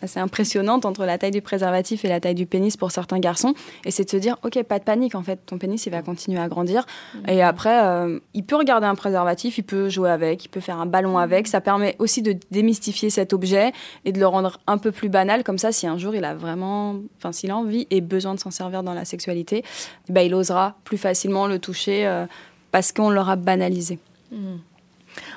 [0.04, 3.54] assez impressionnante entre la taille du préservatif et la taille du pénis pour certains garçons.
[3.84, 6.02] Et c'est de se dire, ok, pas de panique, en fait, ton pénis, il va
[6.02, 6.86] continuer à grandir.
[7.14, 7.30] Mmh.
[7.30, 10.80] Et après, euh, il peut regarder un préservatif, il peut jouer avec, il peut faire
[10.80, 11.48] un ballon avec.
[11.48, 13.72] Ça permet aussi de démystifier cet objet
[14.04, 15.42] et de le rendre un peu plus banal.
[15.44, 18.40] Comme ça, si un jour il a vraiment, enfin, s'il a envie et besoin de
[18.40, 19.64] s'en servir dans la sexualité,
[20.08, 22.26] bah, il osera plus facilement le toucher euh,
[22.70, 23.98] parce qu'on l'aura banalisé.
[24.30, 24.56] Mmh.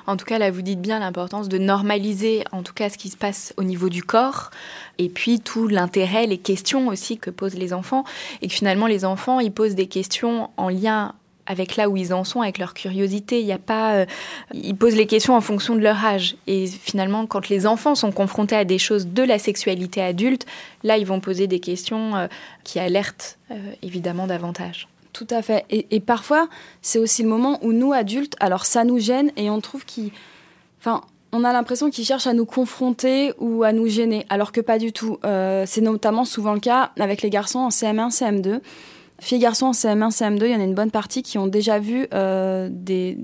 [0.06, 3.08] En tout cas, là, vous dites bien l'importance de normaliser, en tout cas, ce qui
[3.08, 4.50] se passe au niveau du corps,
[4.98, 8.04] et puis tout l'intérêt, les questions aussi que posent les enfants,
[8.42, 11.14] et que finalement, les enfants, ils posent des questions en lien
[11.48, 13.40] avec là où ils en sont, avec leur curiosité.
[13.40, 14.06] Il y a pas, euh,
[14.52, 16.36] ils posent les questions en fonction de leur âge.
[16.46, 20.46] Et finalement, quand les enfants sont confrontés à des choses de la sexualité adulte,
[20.84, 22.26] là, ils vont poser des questions euh,
[22.64, 24.88] qui alertent euh, évidemment davantage.
[25.12, 25.64] Tout à fait.
[25.70, 26.48] Et, parfois,
[26.82, 30.12] c'est aussi le moment où nous, adultes, alors ça nous gêne et on trouve qu'ils...
[30.80, 31.02] Enfin,
[31.32, 34.78] on a l'impression qu'ils cherchent à nous confronter ou à nous gêner, alors que pas
[34.78, 35.18] du tout.
[35.24, 38.60] Euh, c'est notamment souvent le cas avec les garçons en CM1, CM2.
[39.20, 41.48] Filles et garçons en CM1, CM2, il y en a une bonne partie qui ont
[41.48, 43.18] déjà vu euh, des,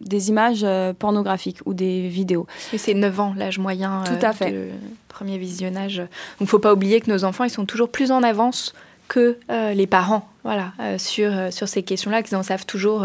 [0.00, 2.46] des images euh, pornographiques ou des vidéos.
[2.72, 4.50] Et c'est 9 ans l'âge moyen Tout à fait.
[4.50, 4.68] de
[5.08, 5.98] premier visionnage.
[5.98, 6.08] Donc
[6.40, 8.74] il ne faut pas oublier que nos enfants, ils sont toujours plus en avance
[9.06, 13.04] que les parents voilà, euh, sur, euh, sur ces questions-là, qu'ils en savent toujours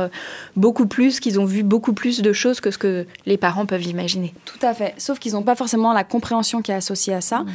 [0.56, 3.86] beaucoup plus, qu'ils ont vu beaucoup plus de choses que ce que les parents peuvent
[3.86, 4.34] imaginer.
[4.46, 7.40] Tout à fait, sauf qu'ils n'ont pas forcément la compréhension qui est associée à ça.
[7.40, 7.48] Mmh.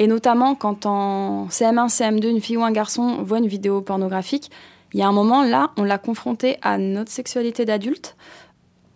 [0.00, 4.50] Et notamment quand en CM1, CM2, une fille ou un garçon voit une vidéo pornographique,
[4.94, 8.16] il y a un moment là, on l'a confronté à notre sexualité d'adulte,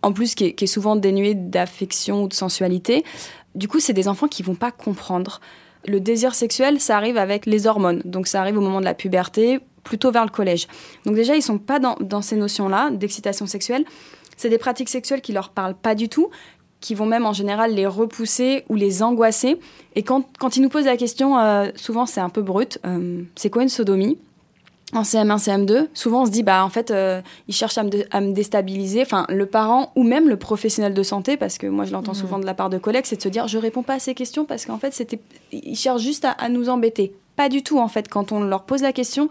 [0.01, 3.05] en plus qui est, qui est souvent dénuée d'affection ou de sensualité.
[3.55, 5.39] Du coup, c'est des enfants qui vont pas comprendre.
[5.87, 8.01] Le désir sexuel, ça arrive avec les hormones.
[8.03, 10.67] Donc ça arrive au moment de la puberté, plutôt vers le collège.
[11.05, 13.85] Donc déjà, ils sont pas dans, ces notions-là d'excitation sexuelle.
[14.37, 16.29] C'est des pratiques sexuelles qui leur parlent pas du tout,
[16.79, 19.59] qui vont même en général les repousser ou les angoisser.
[19.95, 20.25] Et quand,
[20.55, 23.69] ils nous posent la question, euh, souvent c'est un peu brut, euh, c'est quoi une
[23.69, 24.17] sodomie?
[24.93, 28.31] En CM1, CM2, souvent on se dit bah en fait euh, ils cherchent à me,
[28.33, 32.11] déstabiliser, enfin le parent ou même le professionnel de santé parce que moi je l'entends
[32.11, 32.15] mmh.
[32.15, 34.13] souvent de la part de collègues, c'est de se dire je réponds pas à ces
[34.13, 35.21] questions parce qu'en fait c'était
[35.53, 37.13] ils cherchent juste à, nous embêter.
[37.37, 39.29] Pas du tout en fait quand on leur pose la question.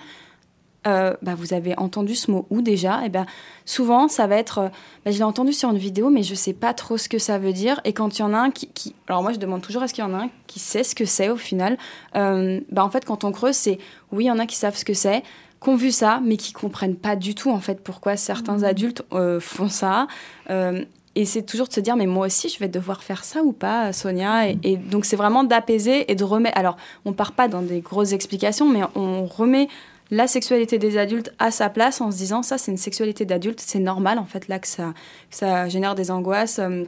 [0.86, 3.26] Euh, bah, vous avez entendu ce mot où déjà Et eh ben
[3.66, 4.68] souvent ça va être, euh,
[5.04, 7.38] bah, je l'ai entendu sur une vidéo mais je sais pas trop ce que ça
[7.38, 7.80] veut dire.
[7.84, 8.94] Et quand il y en a un qui, qui...
[9.06, 11.04] alors moi je demande toujours est-ce qu'il y en a un qui sait ce que
[11.04, 11.76] c'est au final?
[12.14, 13.78] Bah en fait quand on creuse c'est
[14.10, 15.22] oui il y en a qui savent ce que c'est
[15.62, 18.64] qui ont vu ça, mais qui comprennent pas du tout en fait pourquoi certains mmh.
[18.64, 20.06] adultes euh, font ça.
[20.50, 20.84] Euh,
[21.16, 23.52] et c'est toujours de se dire, mais moi aussi, je vais devoir faire ça ou
[23.52, 24.48] pas, Sonia?
[24.48, 26.56] Et, et, donc, c'est vraiment d'apaiser et de remettre.
[26.56, 29.68] Alors, on part pas dans des grosses explications, mais on remet
[30.11, 33.61] la sexualité des adultes à sa place en se disant, ça, c'est une sexualité d'adulte,
[33.61, 34.92] c'est normal, en fait, là, que ça,
[35.30, 36.84] ça génère des angoisses, euh,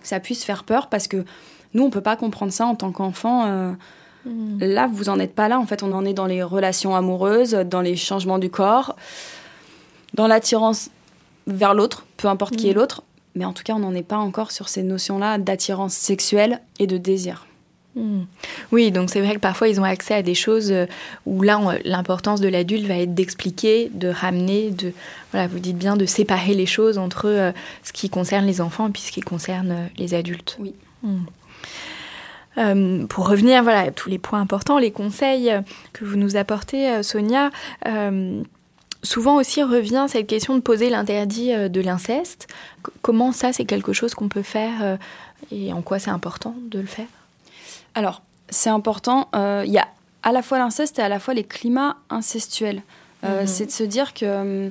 [0.00, 1.24] que ça puisse faire peur, parce que
[1.74, 3.74] nous, on peut pas comprendre ça en tant qu'enfant.
[4.26, 4.58] Mm.
[4.60, 5.58] Là, vous en êtes pas là.
[5.58, 8.96] En fait, on en est dans les relations amoureuses, dans les changements du corps,
[10.14, 10.90] dans l'attirance
[11.46, 12.76] vers l'autre, peu importe qui est mm.
[12.76, 13.02] l'autre.
[13.34, 16.86] Mais en tout cas, on n'en est pas encore sur ces notions-là d'attirance sexuelle et
[16.86, 17.46] de désir.
[17.94, 18.22] Mm.
[18.70, 20.86] Oui, donc c'est vrai que parfois ils ont accès à des choses euh,
[21.26, 24.92] où là l'importance de l'adulte va être d'expliquer, de ramener, de
[25.32, 28.88] voilà, vous dites bien de séparer les choses entre euh, ce qui concerne les enfants
[28.88, 30.56] et puis ce qui concerne euh, les adultes.
[30.58, 30.74] Oui.
[32.58, 35.52] Euh, pour revenir voilà, à tous les points importants, les conseils
[35.92, 37.50] que vous nous apportez, Sonia,
[37.86, 38.42] euh,
[39.02, 42.48] souvent aussi revient cette question de poser l'interdit de l'inceste.
[43.00, 44.98] comment ça, c'est quelque chose qu'on peut faire
[45.50, 47.06] et en quoi c'est important de le faire?
[47.94, 49.28] Alors, c'est important.
[49.34, 49.88] Il y a
[50.22, 52.82] à la fois l'inceste et à la fois les climats incestuels.
[53.22, 53.46] Mhm.
[53.46, 54.70] C'est de se dire que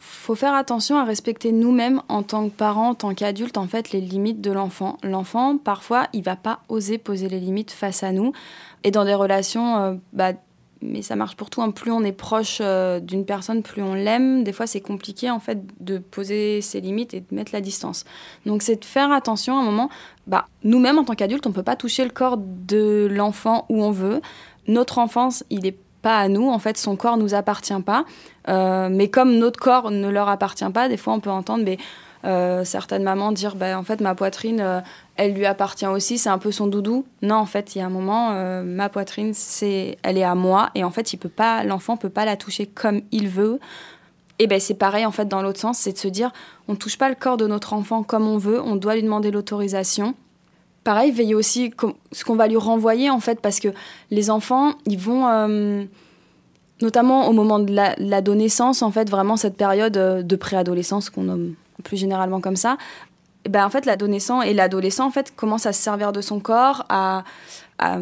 [0.00, 3.92] faut faire attention à respecter nous-mêmes en tant que parents, en tant qu'adultes, en fait,
[3.92, 4.96] les limites de l'enfant.
[5.02, 8.32] L'enfant, parfois, il va pas oser poser les limites face à nous.
[8.82, 10.32] Et dans des relations, euh, bah,
[10.80, 11.60] mais ça marche pour tout.
[11.60, 11.70] Hein.
[11.70, 14.42] Plus on est proche euh, d'une personne, plus on l'aime.
[14.42, 18.06] Des fois, c'est compliqué, en fait, de poser ses limites et de mettre la distance.
[18.46, 19.90] Donc, c'est de faire attention à un moment.
[20.30, 23.90] Bah, nous-mêmes, en tant qu'adultes, on peut pas toucher le corps de l'enfant où on
[23.90, 24.20] veut.
[24.68, 26.48] Notre enfance, il est pas à nous.
[26.48, 28.04] En fait, son corps nous appartient pas.
[28.48, 31.78] Euh, mais comme notre corps ne leur appartient pas, des fois, on peut entendre mais,
[32.24, 34.80] euh, certaines mamans dire bah, en fait, ma poitrine, euh,
[35.16, 37.04] elle lui appartient aussi, c'est un peu son doudou.
[37.22, 40.70] Non, en fait, il y a un moment, ma poitrine, c'est, elle est à moi.
[40.76, 43.58] Et en fait, il peut pas, l'enfant peut pas la toucher comme il veut.
[44.40, 46.32] Et ben c'est pareil en fait dans l'autre sens, c'est de se dire
[46.66, 49.30] on touche pas le corps de notre enfant comme on veut, on doit lui demander
[49.30, 50.14] l'autorisation.
[50.82, 51.74] Pareil, veiller aussi
[52.10, 53.68] ce qu'on va lui renvoyer en fait, parce que
[54.10, 55.84] les enfants, ils vont, euh,
[56.80, 61.54] notamment au moment de l'adolescence, en fait, vraiment cette période euh, de préadolescence qu'on nomme
[61.84, 62.78] plus généralement comme ça,
[63.48, 66.86] ben en fait l'adolescent et l'adolescent en fait commence à se servir de son corps,
[66.88, 67.24] à,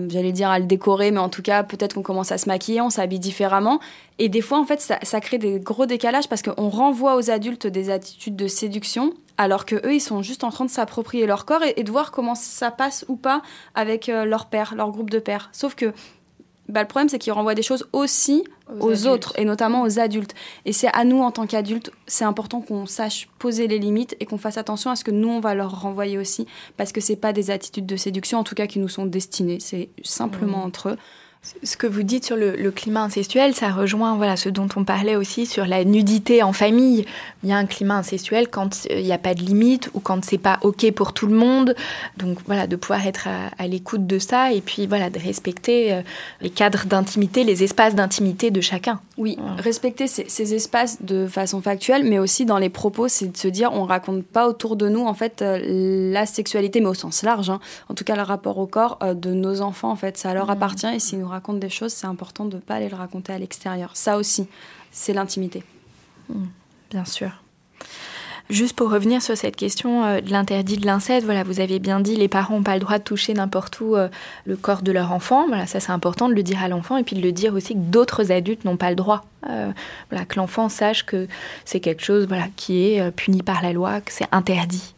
[0.08, 2.80] j'allais dire à le décorer, mais en tout cas peut-être qu'on commence à se maquiller,
[2.80, 3.80] on s'habille différemment,
[4.18, 7.66] et des fois en fait ça, crée des gros décalages parce qu'on renvoie aux adultes
[7.66, 11.44] des attitudes de séduction alors que eux ils sont juste en train de s'approprier leur
[11.44, 13.42] corps et, de voir comment ça passe ou pas
[13.74, 15.48] avec euh, leur père, leur groupe de pères.
[15.52, 15.92] Sauf que
[16.68, 18.44] bah, le problème, c'est qu'il renvoie des choses aussi
[18.80, 20.34] aux, autres, et notamment aux adultes.
[20.66, 24.26] Et c'est à nous, en tant qu'adultes, c'est important qu'on sache poser les limites et
[24.26, 26.46] qu'on fasse attention à ce que nous, on va leur renvoyer aussi,
[26.76, 29.60] parce que c'est pas des attitudes de séduction, en tout cas, qui nous sont destinées.
[29.60, 30.66] C'est simplement mmh.
[30.66, 30.96] entre eux.
[31.62, 35.16] Ce que vous dites sur le, climat incestuel, ça rejoint voilà ce dont on parlait
[35.16, 37.06] aussi sur la nudité en famille.
[37.42, 40.24] Il y a un climat incestuel quand il n'y a pas de limite ou quand
[40.24, 41.74] c'est pas ok pour tout le monde.
[42.16, 43.28] Donc voilà, de pouvoir être
[43.58, 46.02] à, l'écoute de ça et puis voilà de respecter euh,
[46.40, 49.00] les cadres d'intimité, les espaces d'intimité de chacun.
[49.18, 53.48] Oui, respecter ces, espaces de façon factuelle, mais aussi dans les propos, c'est de se
[53.48, 57.24] dire on raconte pas autour de nous en fait euh, la sexualité, mais au sens
[57.24, 57.50] large.
[57.50, 57.58] Hein.
[57.88, 60.46] En tout cas, le rapport au corps euh, de nos enfants en fait, ça leur
[60.46, 60.50] mmh.
[60.50, 63.32] appartient et si nous raconte des choses, c'est important de ne pas aller le raconter
[63.32, 63.90] à l'extérieur.
[63.94, 64.46] Ça aussi,
[64.92, 65.64] c'est l'intimité.
[66.28, 66.46] Hmm,
[66.90, 67.42] bien sûr.
[68.50, 72.00] Juste pour revenir sur cette question euh, de l'interdit de l'inceste, voilà, vous avez bien
[72.00, 74.08] dit, les parents n'ont pas le droit de toucher n'importe où euh,
[74.46, 75.46] le corps de leur enfant.
[75.48, 77.74] Voilà, ça c'est important de le dire à l'enfant et puis de le dire aussi
[77.74, 79.24] que d'autres adultes n'ont pas le droit.
[79.48, 79.70] Euh,
[80.10, 81.28] voilà, que l'enfant sache que
[81.64, 84.94] c'est quelque chose voilà, qui est puni par la loi, que c'est interdit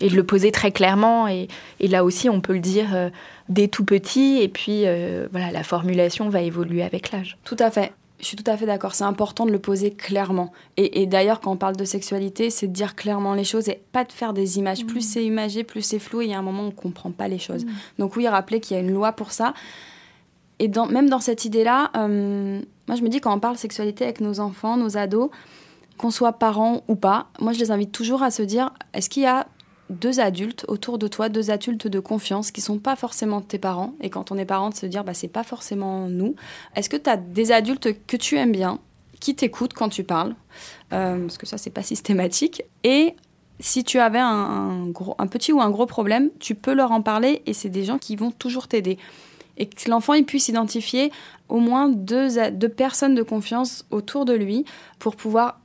[0.00, 1.28] et de le poser très clairement.
[1.28, 1.48] Et,
[1.80, 3.10] là aussi, on peut le dire euh,
[3.48, 4.38] dès tout petit.
[4.40, 7.36] Et puis, euh, voilà, la formulation va évoluer avec l'âge.
[7.44, 7.92] Tout à fait.
[8.20, 8.94] Je suis tout à fait d'accord.
[8.94, 10.52] C'est important de le poser clairement.
[10.76, 14.04] Et, d'ailleurs, quand on parle de sexualité, c'est de dire clairement les choses et pas
[14.04, 14.84] de faire des images.
[14.84, 15.10] Plus mmh.
[15.12, 16.20] c'est imagé, plus c'est flou.
[16.20, 17.64] Et il y a un moment où on ne comprend pas les choses.
[17.64, 17.70] Mmh.
[17.98, 19.54] Donc oui, rappeler qu'il y a une loi pour ça.
[20.58, 24.04] Et dans, même dans cette idée-là, euh, moi je me dis quand on parle sexualité
[24.04, 25.30] avec nos enfants, nos ados,
[25.96, 29.22] qu'on soit parents ou pas, moi je les invite toujours à se dire, est-ce qu'il
[29.22, 29.46] y a
[29.90, 33.94] deux adultes autour de toi, deux adultes de confiance qui sont pas forcément tes parents.
[34.00, 36.34] Et quand on est parent, de se dire, bah, c'est pas forcément nous.
[36.76, 38.78] Est-ce que tu as des adultes que tu aimes bien,
[39.20, 40.34] qui t'écoutent quand tu parles?
[40.92, 42.62] Euh, Parce que ça, c'est pas systématique.
[42.84, 43.14] Et
[43.60, 47.02] si tu avais un, gros, un petit ou un gros problème, tu peux leur en
[47.02, 48.98] parler et c'est des gens qui vont toujours t'aider.
[49.56, 51.10] Et que l'enfant puisse identifier
[51.48, 54.64] au moins deux personnes de confiance autour de lui
[55.00, 55.58] pour pouvoir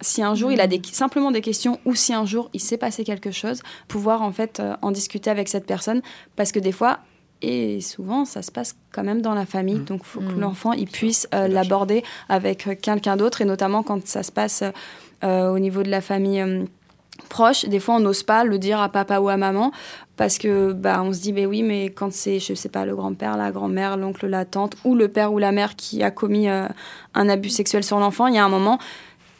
[0.00, 2.76] si un jour il a des, simplement des questions ou si un jour il s'est
[2.76, 6.02] passé quelque chose, pouvoir en fait euh, en discuter avec cette personne.
[6.36, 7.00] Parce que des fois
[7.40, 9.78] et souvent ça se passe quand même dans la famille.
[9.78, 9.84] Mmh.
[9.84, 10.40] donc il faut que mmh.
[10.40, 13.40] l'enfant il puisse euh, l'aborder avec euh, quelqu'un d'autre.
[13.40, 14.62] Et notamment quand ça se passe
[15.20, 16.44] au niveau de la famille
[17.28, 19.72] proche des fois on n'ose pas le dire à papa ou à maman.
[20.16, 22.94] Parce que bah on se dit mais oui mais quand c'est je sais pas le
[22.94, 26.48] grand-père la grand-mère l'oncle la tante ou le père ou la mère qui a commis
[26.48, 28.78] un abus sexuel sur l'enfant il y a un moment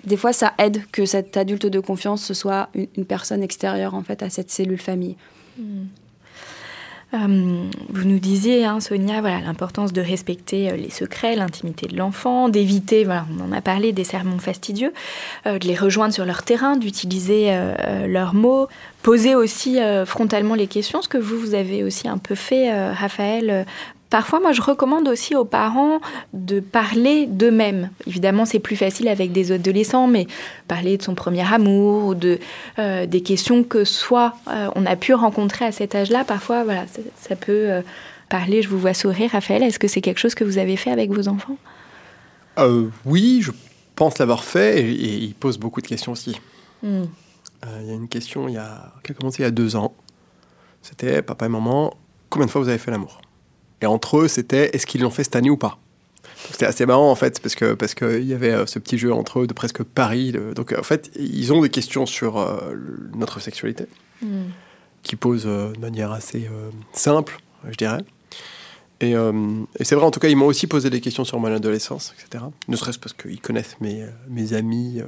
[0.08, 4.02] des fois, ça aide que cet adulte de confiance ce soit une, personne extérieure en
[4.02, 5.16] fait à cette cellule famille.
[5.58, 5.86] Hmm.
[7.14, 11.96] Euh, vous nous disiez, hein, Sonia, voilà l'importance de respecter euh, les secrets, l'intimité de
[11.96, 14.92] l'enfant, d'éviter, voilà, on en a parlé, des sermons fastidieux,
[15.46, 17.50] euh, de les rejoindre sur leur terrain, d'utiliser
[18.06, 18.68] leurs mots,
[19.02, 23.64] poser aussi frontalement les questions, ce que vous, vous avez aussi un peu fait, Raphaël,
[24.10, 26.00] Parfois, moi, je recommande aussi aux parents
[26.32, 27.90] de parler d'eux-mêmes.
[28.06, 30.26] Évidemment, c'est plus facile avec des adolescents, mais
[30.66, 32.38] parler de son premier amour ou de
[32.78, 36.24] euh, des questions que soit euh, on a pu rencontrer à cet âge-là.
[36.24, 36.86] Parfois, voilà,
[37.16, 37.82] ça, peut euh,
[38.30, 38.62] parler.
[38.62, 39.62] Je vous vois sourire, Raphaël.
[39.62, 41.56] Est-ce que c'est quelque chose que vous avez fait avec vos enfants?
[43.04, 43.52] Oui, je
[43.94, 46.40] pense l'avoir fait, et, ils posent beaucoup de questions aussi.
[46.82, 47.04] Hmm.
[47.80, 49.76] Il y a une question il y a, qui a commencé il y a deux
[49.76, 49.94] ans.
[50.82, 51.94] C'était papa et maman,
[52.30, 53.20] combien de fois vous avez fait l'amour?
[53.80, 55.78] Et entre eux, c'était est-ce qu'ils l'ont fait cette année ou pas?
[56.50, 59.12] C'était assez marrant en fait, parce que parce qu'il y avait euh, ce petit jeu
[59.12, 60.32] entre eux de presque pari.
[60.54, 62.74] donc en fait, ils ont des questions sur euh,
[63.14, 63.86] notre sexualité,
[64.22, 64.44] hmm.
[65.02, 66.48] qui posent euh, de manière assez
[66.92, 68.02] simple, je dirais.
[69.00, 69.14] Et,
[69.82, 72.44] c'est vrai, en tout cas, ils m'ont aussi posé des questions sur mon adolescence, etc.
[72.66, 75.00] Ne serait-ce parce qu'ils connaissent mes, mes amis,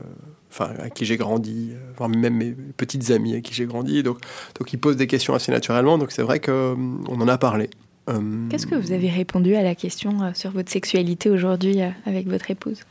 [0.48, 4.04] enfin, à qui j'ai grandi, voire même mes petites amies à qui j'ai grandi.
[4.04, 4.18] Donc,
[4.60, 5.98] donc, ils posent des questions assez naturellement.
[5.98, 7.68] Donc, c'est vrai qu'on en a parlé.
[8.10, 11.90] Euh, Qu'est-ce que vous avez répondu à la question euh, sur votre sexualité aujourd'hui euh,
[12.06, 12.82] avec votre épouse?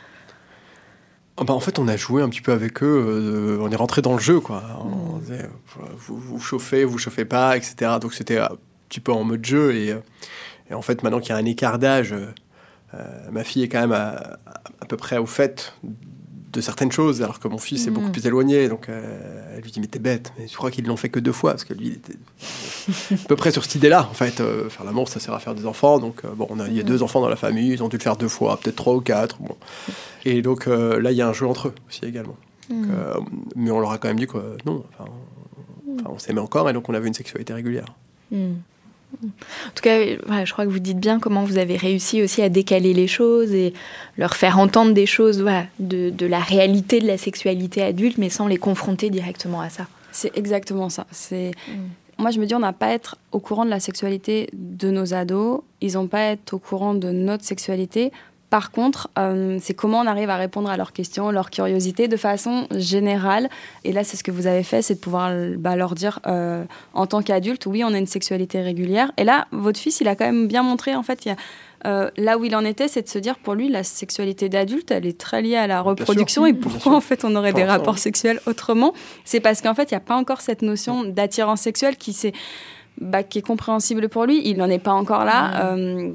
[1.37, 3.57] Ah bah, en fait, on a joué un petit peu avec eux.
[3.61, 4.63] on est rentré dans le jeu, quoi.
[4.83, 5.49] On disait,
[5.97, 7.91] vous, vous, chauffez, vous chauffez pas, etc.
[8.01, 8.57] Donc c'était un
[8.89, 9.73] petit peu en mode jeu.
[9.73, 9.93] Et,
[10.73, 12.13] en fait, maintenant qu'il y a un écart d'âge,
[13.31, 14.37] ma fille est quand même à,
[14.81, 15.73] à, peu près au fait
[16.51, 18.11] de certaines choses, alors que mon fils est beaucoup mm.
[18.11, 18.67] plus éloigné.
[18.69, 21.19] Donc euh, elle lui dit Mais t'es bête, mais je crois qu'ils l'ont fait que
[21.19, 22.13] deux fois, parce que lui, il était
[23.13, 24.07] à peu près sur cette idée-là.
[24.09, 25.99] En fait, euh, faire l'amour, ça sert à faire des enfants.
[25.99, 26.87] Donc euh, bon, on a, il y a mm.
[26.87, 29.01] deux enfants dans la famille, ils ont dû le faire deux fois, peut-être trois ou
[29.01, 29.37] quatre.
[29.39, 29.55] Bon.
[30.25, 32.35] Et donc là, il y a un jeu entre eux aussi également.
[32.69, 32.85] Mm.
[33.55, 35.09] mais on leur a quand même dit que non, enfin,
[36.05, 37.95] on s'aimait encore, et donc on avait une sexualité régulière.
[39.23, 42.49] En tout cas, je crois que vous dites bien comment vous avez réussi aussi à
[42.49, 43.73] décaler les choses et
[44.17, 45.43] leur faire entendre des choses
[45.79, 49.87] de, la réalité de la sexualité adulte, mais sans les confronter directement à ça.
[50.11, 51.05] C'est exactement ça.
[51.11, 51.71] C'est mm.
[52.19, 54.91] moi, je me dis, on n'a pas à être au courant de la sexualité de
[54.91, 55.61] nos ados.
[55.81, 58.11] Ils n'ont pas à être au courant de notre sexualité.
[58.49, 62.17] Par contre, euh, c'est comment on arrive à répondre à leurs questions, leurs curiosités de
[62.17, 63.49] façon générale.
[63.83, 66.63] Et là, c'est ce que vous avez fait, c'est de pouvoir bah, leur dire euh,
[66.93, 69.11] en tant qu'adulte, oui, on a une sexualité régulière.
[69.17, 71.35] Et là, votre fils, il a quand même bien montré, en fait, il y a,
[71.85, 74.91] euh, là où il en était, c'est de se dire pour lui, la sexualité d'adulte,
[74.91, 76.45] elle est très liée à la reproduction.
[76.45, 78.93] et pourquoi en fait on aurait des rapports sexuels autrement?
[79.25, 82.35] C'est parce qu'en fait, il n'y a pas encore cette notion d'attirance sexuelle qui, est,
[82.99, 84.41] bah, qui est compréhensible pour lui.
[84.45, 85.73] Il n'en est pas encore là.
[85.73, 86.13] Euh,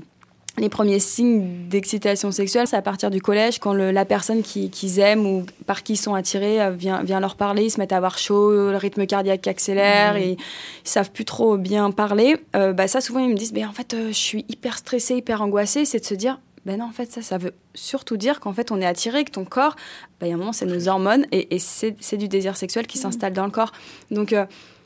[0.56, 5.26] les premiers signes d'excitation sexuelle, c'est à partir du collège, quand la personne qu'ils aiment
[5.26, 7.96] ou par qui ils sont attirés euh, vient, vient, leur parler, ils se mettent à
[7.96, 12.36] avoir chaud, le rythme cardiaque accélère, et ils savent plus trop bien parler.
[12.54, 15.16] Euh, bah ça, souvent, ils me disent, mais en fait, euh, je suis hyper stressée,
[15.16, 15.84] hyper angoissée.
[15.84, 18.70] C'est de se dire, ben non, en fait, ça, ça veut surtout dire qu'en fait,
[18.70, 19.74] on est attiré, que ton corps,
[20.20, 22.86] ben, il y a un moment, c'est nos hormones, et, et c'est du désir sexuel
[22.86, 23.72] qui s'installe dans le corps.
[24.12, 24.34] Donc,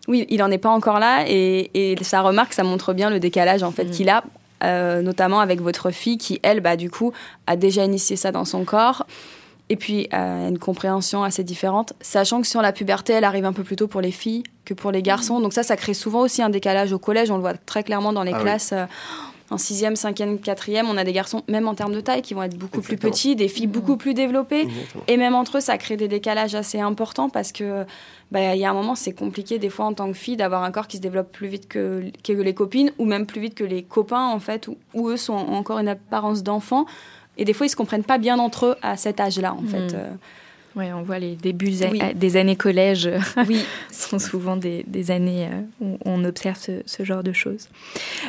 [0.08, 3.20] oui, il n'en est pas encore là, et, et, sa remarque, ça montre bien le
[3.20, 3.90] décalage, en fait, mm.
[3.90, 4.24] qu'il a
[4.64, 7.12] euh, notamment avec votre fille qui, elle, bah, du coup,
[7.46, 9.06] a déjà initié ça dans son corps.
[9.70, 13.52] Et puis, euh, une compréhension assez différente, sachant que sur la puberté, elle arrive un
[13.52, 15.40] peu plus tôt pour les filles que pour les garçons.
[15.40, 17.30] Donc ça, ça crée souvent aussi un décalage au collège.
[17.30, 18.72] On le voit très clairement dans les ah classes.
[18.72, 18.86] Euh,
[19.50, 22.42] en sixième, cinquième, quatrième, on a des garçons, même en termes de taille, qui vont
[22.42, 24.68] être beaucoup plus petits, des filles beaucoup plus développées.
[25.06, 27.84] Et même entre eux, ça crée des décalages assez importants parce que
[28.30, 30.64] bah, il y a un moment, c'est compliqué des fois en tant que fille d'avoir
[30.64, 33.54] un corps qui se développe plus vite que, que les copines ou même plus vite
[33.54, 36.84] que les copains en fait, où, eux sont encore une apparence d'enfant.
[37.38, 39.96] Et des fois, ils se comprennent pas bien entre eux à cet âge-là en fait.
[40.78, 40.82] Euh.
[40.82, 41.72] Oui, on voit les débuts
[42.14, 43.10] des années collège
[43.46, 43.64] oui.
[43.90, 47.68] sont souvent des, années euh, où on observe ce, genre de choses.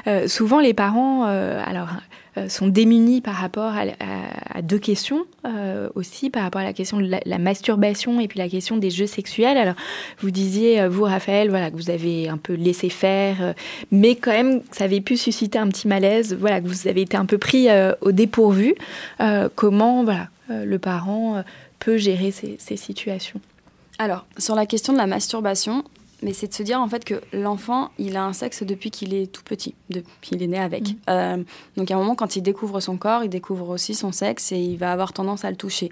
[0.08, 1.90] Euh, souvent, les parents alors,
[2.48, 5.26] sont démunis par rapport à, deux questions
[5.96, 9.08] aussi, par rapport à la question de la, masturbation et puis la question des jeux
[9.08, 9.58] sexuels.
[9.58, 9.76] Alors,
[10.20, 13.54] vous disiez, vous, Raphaël, voilà, que vous avez un peu laissé faire,
[13.92, 17.18] mais quand même, ça avait pu susciter un petit malaise, voilà, que vous avez été
[17.18, 17.68] un peu pris
[18.02, 18.76] au dépourvu.
[19.56, 21.44] comment, voilà, le parent
[21.80, 23.40] peut gérer ces, situations
[23.98, 25.84] Alors, sur la question de la masturbation,
[26.22, 29.14] mais c'est de se dire en fait que l'enfant, il a un sexe depuis qu'il
[29.14, 30.90] est tout petit, depuis qu'il est né avec.
[30.90, 30.96] Mmh.
[31.10, 31.44] Euh,
[31.78, 34.58] donc à un moment, quand il découvre son corps, il découvre aussi son sexe et
[34.58, 35.90] il va avoir tendance à le toucher.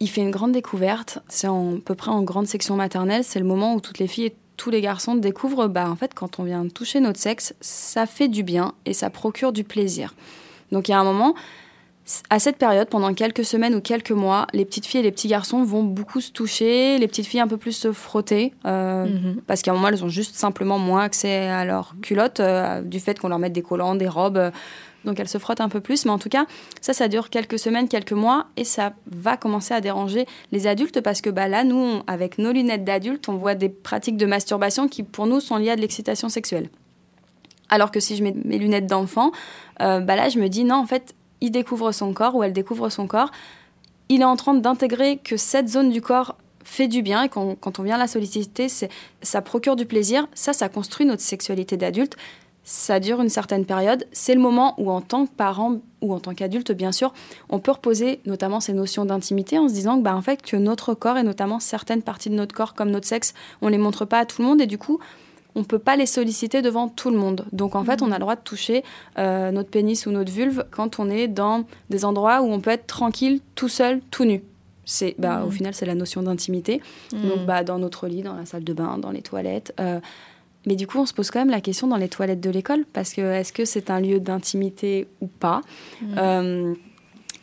[0.00, 1.52] Il fait une grande découverte, c'est à
[1.84, 4.70] peu près en grande section maternelle, c'est le moment où toutes les filles et tous
[4.70, 8.42] les garçons découvrent, bah en fait, quand on vient toucher notre sexe, ça fait du
[8.42, 10.14] bien et ça procure du plaisir.
[10.72, 11.34] Donc il y a un moment,
[12.30, 15.28] à cette période, pendant quelques semaines ou quelques mois, les petites filles et les petits
[15.28, 19.40] garçons vont beaucoup se toucher, les petites filles un peu plus se frotter, euh, mhm.
[19.46, 22.98] parce qu'à un moment, elles ont juste simplement moins accès à leurs culottes, euh, du
[22.98, 24.50] fait qu'on leur mette des collants, des robes, euh,
[25.04, 26.04] donc elles se frottent un peu plus.
[26.04, 26.46] Mais en tout cas,
[26.80, 31.02] ça, ça dure quelques semaines, quelques mois, et ça va commencer à déranger les adultes,
[31.02, 34.88] parce que bah, là, nous, avec nos lunettes d'adultes, on voit des pratiques de masturbation
[34.88, 36.68] qui, pour nous, sont liées à de l'excitation sexuelle.
[37.68, 39.30] Alors que si je mets mes lunettes d'enfant,
[39.78, 42.88] bah là, je me dis, non, en fait, il découvre son corps ou elle découvre
[42.88, 43.30] son corps,
[44.08, 47.78] il est en train d'intégrer que cette zone du corps fait du bien et quand,
[47.78, 48.68] on vient la solliciter,
[49.20, 50.28] ça procure du plaisir.
[50.34, 52.16] Ça, ça construit notre sexualité d'adulte.
[52.64, 54.06] Ça dure une certaine période.
[54.12, 57.12] C'est le moment où, en tant que parent ou en tant qu'adulte, bien sûr,
[57.48, 60.56] on peut reposer notamment ces notions d'intimité en se disant que, bah, en fait, que
[60.56, 64.04] notre corps et notamment certaines parties de notre corps, comme notre sexe, on les montre
[64.04, 65.00] pas à tout le monde et du coup,
[65.54, 67.44] on peut pas les solliciter devant tout le monde.
[67.52, 68.08] Donc en fait, mhm.
[68.08, 68.84] on a le droit de toucher
[69.18, 72.70] euh, notre pénis ou notre vulve quand on est dans des endroits où on peut
[72.70, 74.42] être tranquille, tout seul, tout nu.
[74.84, 75.52] C'est, bah, Au mhm.
[75.52, 76.80] final, c'est la notion d'intimité.
[77.12, 77.28] Mhm.
[77.28, 79.74] Donc bah, dans notre lit, dans la salle de bain, dans les toilettes.
[79.80, 80.00] Euh,
[80.66, 82.84] mais du coup, on se pose quand même la question dans les toilettes de l'école,
[82.92, 85.60] parce que est-ce que c'est un lieu d'intimité ou pas?
[86.16, 86.74] Euh,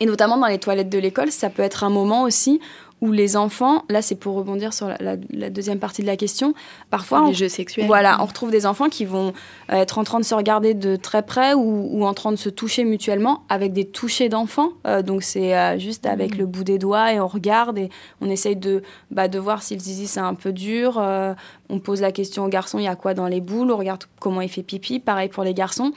[0.00, 2.60] Et notamment dans les toilettes de l'école, ça peut être un moment aussi
[3.00, 6.54] où les enfants, là c'est pour rebondir sur la, deuxième partie de la question,
[6.90, 7.86] parfois les jeux sexuels.
[7.86, 9.32] Voilà, on retrouve des enfants qui vont
[9.72, 12.48] euh, être en train de se regarder de très près ou, en train de se
[12.48, 14.72] toucher mutuellement avec des touchés d'enfants.
[14.86, 16.38] Euh, donc c'est euh, juste avec mmh.
[16.38, 17.88] le bout des doigts et on regarde et
[18.20, 21.02] on essaye de, bah, de voir si le zizi c'est un peu dur.
[21.68, 23.70] on pose la question au garçon, il y a quoi dans les boules?
[23.70, 24.98] On regarde comment il fait pipi.
[24.98, 25.92] Pareil pour les garçons.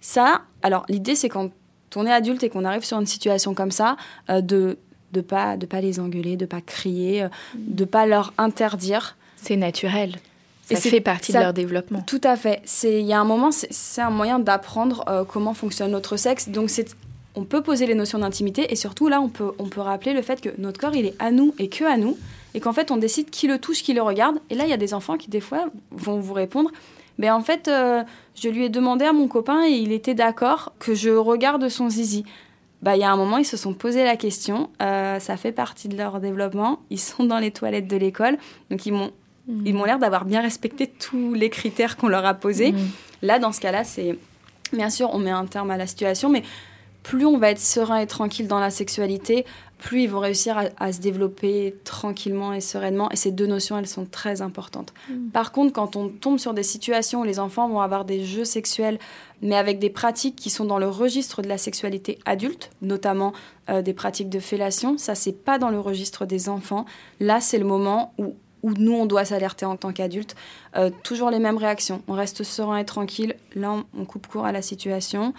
[0.00, 1.50] Ça, alors l'idée c'est quand
[1.94, 3.96] on est adulte et qu'on arrive sur une situation comme ça,
[4.28, 4.78] de
[5.12, 9.16] de pas de pas les engueuler, de pas crier, euh, de pas leur interdire.
[9.36, 10.16] C'est naturel.
[10.64, 12.02] Ça fait partie de leur développement.
[12.06, 12.62] Tout à fait.
[12.64, 16.48] C'est il y a un moment, c'est un moyen d'apprendre euh, comment fonctionne notre sexe.
[16.48, 16.94] Donc c'est
[17.34, 20.22] on peut poser les notions d'intimité et surtout là on peut on peut rappeler le
[20.22, 22.18] fait que notre corps il est à nous et que à nous
[22.54, 24.38] et qu'en fait on décide qui le touche, qui le regarde.
[24.50, 26.70] Et là il y a des enfants qui des fois vont vous répondre.
[27.18, 28.02] Mais en fait, euh,
[28.34, 31.90] je lui ai demandé à mon copain et il était d'accord que je regarde son
[31.90, 32.24] zizi
[32.82, 34.70] bah, il y a un moment, ils se sont posé la question.
[34.82, 36.80] Euh, ça fait partie de leur développement.
[36.90, 38.38] Ils sont dans les toilettes de l'école.
[38.70, 39.12] Donc, ils m'ont
[39.46, 39.66] Mmh.
[39.66, 42.72] Ils m'ont l'air d'avoir bien respecté tous les critères qu'on leur a posés.
[42.72, 42.78] Mmh.
[43.22, 44.18] Là, dans ce cas-là, c'est
[44.72, 46.42] bien sûr, on met un terme à la situation, mais
[47.02, 49.44] plus on va être serein et tranquille dans la sexualité,
[49.82, 53.10] plus ils vont réussir à, se développer tranquillement et sereinement.
[53.10, 54.94] Et ces deux notions, elles sont très importantes.
[55.10, 55.30] Mmh.
[55.30, 58.44] Par contre, quand on tombe sur des situations où les enfants vont avoir des jeux
[58.44, 59.00] sexuels,
[59.42, 63.32] mais avec des pratiques qui sont dans le registre de la sexualité adulte, notamment
[63.70, 66.86] euh, des pratiques de fellation, ça, c'est pas dans le registre des enfants.
[67.18, 70.36] Là, c'est le moment où où nous, on doit s'alerter en tant qu'adulte.
[70.76, 72.00] Euh, toujours les mêmes réactions.
[72.06, 73.34] On reste serein et tranquille.
[73.56, 75.34] Là, on, coupe court à la situation.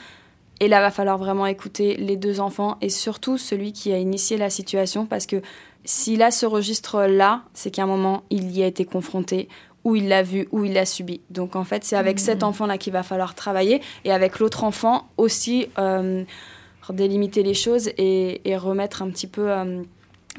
[0.63, 4.37] Et là, va falloir vraiment écouter les deux enfants et surtout celui qui a initié
[4.37, 5.41] la situation parce que
[5.83, 9.49] s'il a ce registre-là, c'est qu'à un moment, il y a été confronté
[9.83, 11.19] ou il l'a vu, ou il l'a subi.
[11.29, 12.45] Donc en fait, c'est avec cet mmh.
[12.45, 16.23] enfant-là qu'il va falloir travailler et avec l'autre enfant aussi euh,
[16.91, 19.83] délimiter les choses et, remettre un petit peu euh,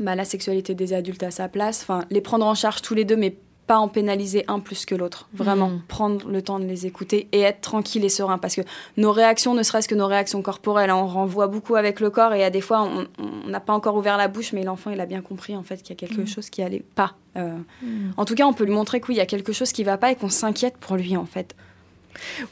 [0.00, 1.82] bah, la sexualité des adultes à sa place.
[1.82, 4.94] Enfin, les prendre en charge tous les deux, mais pas en pénaliser un plus que
[4.94, 5.28] l'autre.
[5.32, 5.82] Vraiment, hmm.
[5.88, 8.38] prendre le temps de les écouter et être tranquille et serein.
[8.38, 8.60] Parce que
[8.96, 12.34] nos réactions, ne serait-ce que nos réactions corporelles, hein, on renvoie beaucoup avec le corps
[12.34, 12.88] et à des fois,
[13.18, 15.78] on n'a pas encore ouvert la bouche, mais l'enfant, il a bien compris en fait
[15.78, 16.26] qu'il y a quelque hmm.
[16.26, 17.14] chose qui allait pas.
[17.36, 17.56] Euh.
[17.82, 18.10] Hmm.
[18.16, 20.12] En tout cas, on peut lui montrer qu'il y a quelque chose qui va pas
[20.12, 21.54] et qu'on s'inquiète pour lui en fait.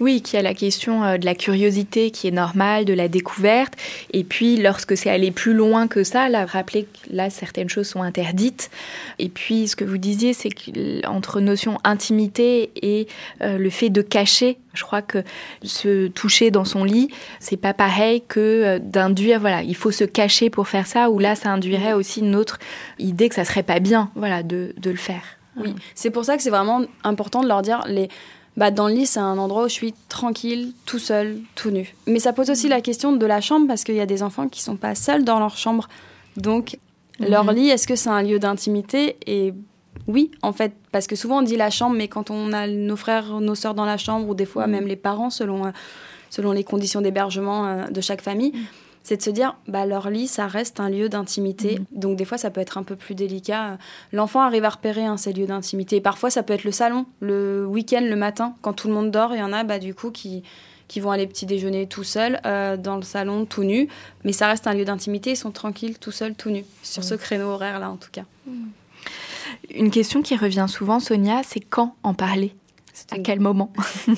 [0.00, 3.08] Oui, qu'il y a la question euh, de la curiosité qui est normale, de la
[3.08, 3.74] découverte.
[4.12, 7.88] Et puis, lorsque c'est aller plus loin que ça, là, rappeler que là, certaines choses
[7.88, 8.70] sont interdites.
[9.18, 13.06] Et puis, ce que vous disiez, c'est qu'entre notion intimité et
[13.42, 15.22] euh, le fait de cacher, je crois que
[15.62, 17.08] se toucher dans son lit,
[17.40, 21.18] c'est pas pareil que euh, d'induire, voilà, il faut se cacher pour faire ça, ou
[21.18, 22.58] là, ça induirait aussi une autre
[22.98, 25.22] idée que ça serait pas bien, voilà, de, de le faire.
[25.56, 28.08] Oui, c'est pour ça que c'est vraiment important de leur dire les
[28.56, 31.94] bah, dans le lit, c'est un endroit où je suis tranquille, tout seul, tout nu.
[32.06, 34.48] Mais ça pose aussi la question de la chambre parce qu'il y a des enfants
[34.48, 35.88] qui sont pas seuls dans leur chambre.
[36.36, 36.78] Donc,
[37.18, 37.54] leur mhm.
[37.54, 39.16] lit, est-ce que c'est un lieu d'intimité?
[39.26, 39.54] Et
[40.06, 42.96] oui, en fait, parce que souvent on dit la chambre, mais quand on a nos
[42.96, 44.72] frères, nos sœurs dans la chambre, ou des fois mhm.
[44.72, 45.70] même les parents, selon, euh,
[46.28, 48.66] selon les conditions d'hébergement euh, de chaque famille, mhm
[49.02, 51.78] c'est de se dire, bah, leur lit, ça reste un lieu d'intimité.
[51.78, 52.00] Mhm.
[52.00, 53.78] Donc des fois, ça peut être un peu plus délicat.
[54.12, 56.00] L'enfant arrive à repérer hein, ces lieux d'intimité.
[56.00, 59.34] Parfois, ça peut être le salon, le week-end, le matin, quand tout le monde dort.
[59.34, 60.42] Il y en a, bah, du coup, qui
[60.92, 63.88] qui vont aller petit déjeuner tout seuls euh, dans le salon tout nu,
[64.24, 67.14] mais ça reste un lieu d'intimité, ils sont tranquilles tout seuls tout nus, sur ce
[67.14, 68.24] créneau horaire là en tout cas.
[69.74, 72.54] Une question qui revient souvent Sonia, c'est quand en parler?
[73.10, 73.72] À quel moment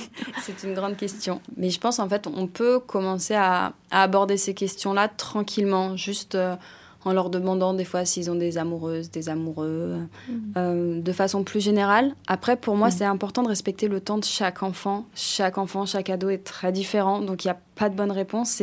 [0.43, 1.41] C'est une grande question.
[1.57, 6.57] Mais je pense en fait on peut commencer à, aborder ces questions-là tranquillement, juste euh,
[7.05, 10.33] en leur demandant des fois s'ils ont des amoureuses, des amoureux, mm.
[10.57, 12.15] euh, de façon plus générale.
[12.27, 12.93] Après, pour moi, mm.
[12.93, 15.07] c'est important de respecter le temps de chaque enfant.
[15.15, 18.63] Chaque enfant, chaque ado est très différent, donc il n'y a pas de bonne réponse.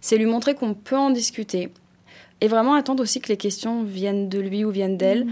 [0.00, 1.70] C'est lui montrer qu'on peut en discuter.
[2.40, 5.24] Et vraiment attendre aussi que les questions viennent de lui ou viennent d'elle.
[5.24, 5.30] Mm.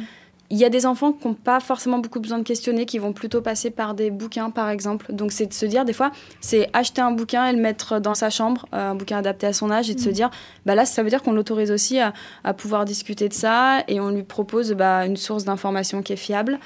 [0.51, 3.13] Il y a des enfants qui n'ont pas forcément beaucoup besoin de questionner, qui vont
[3.13, 5.13] plutôt passer par des bouquins, par exemple.
[5.13, 8.15] Donc, c'est de se dire, des fois, c'est acheter un bouquin et le mettre dans
[8.15, 10.13] sa chambre, euh, un bouquin adapté à son âge, et de se mm.
[10.13, 10.31] dire,
[10.65, 12.13] bah là, ça veut dire qu'on l'autorise aussi à,
[12.55, 16.59] pouvoir discuter de ça, et on lui propose bah, une source d'information qui est fiable.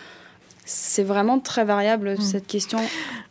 [0.66, 2.20] C'est vraiment très variable, mm.
[2.20, 2.78] cette question.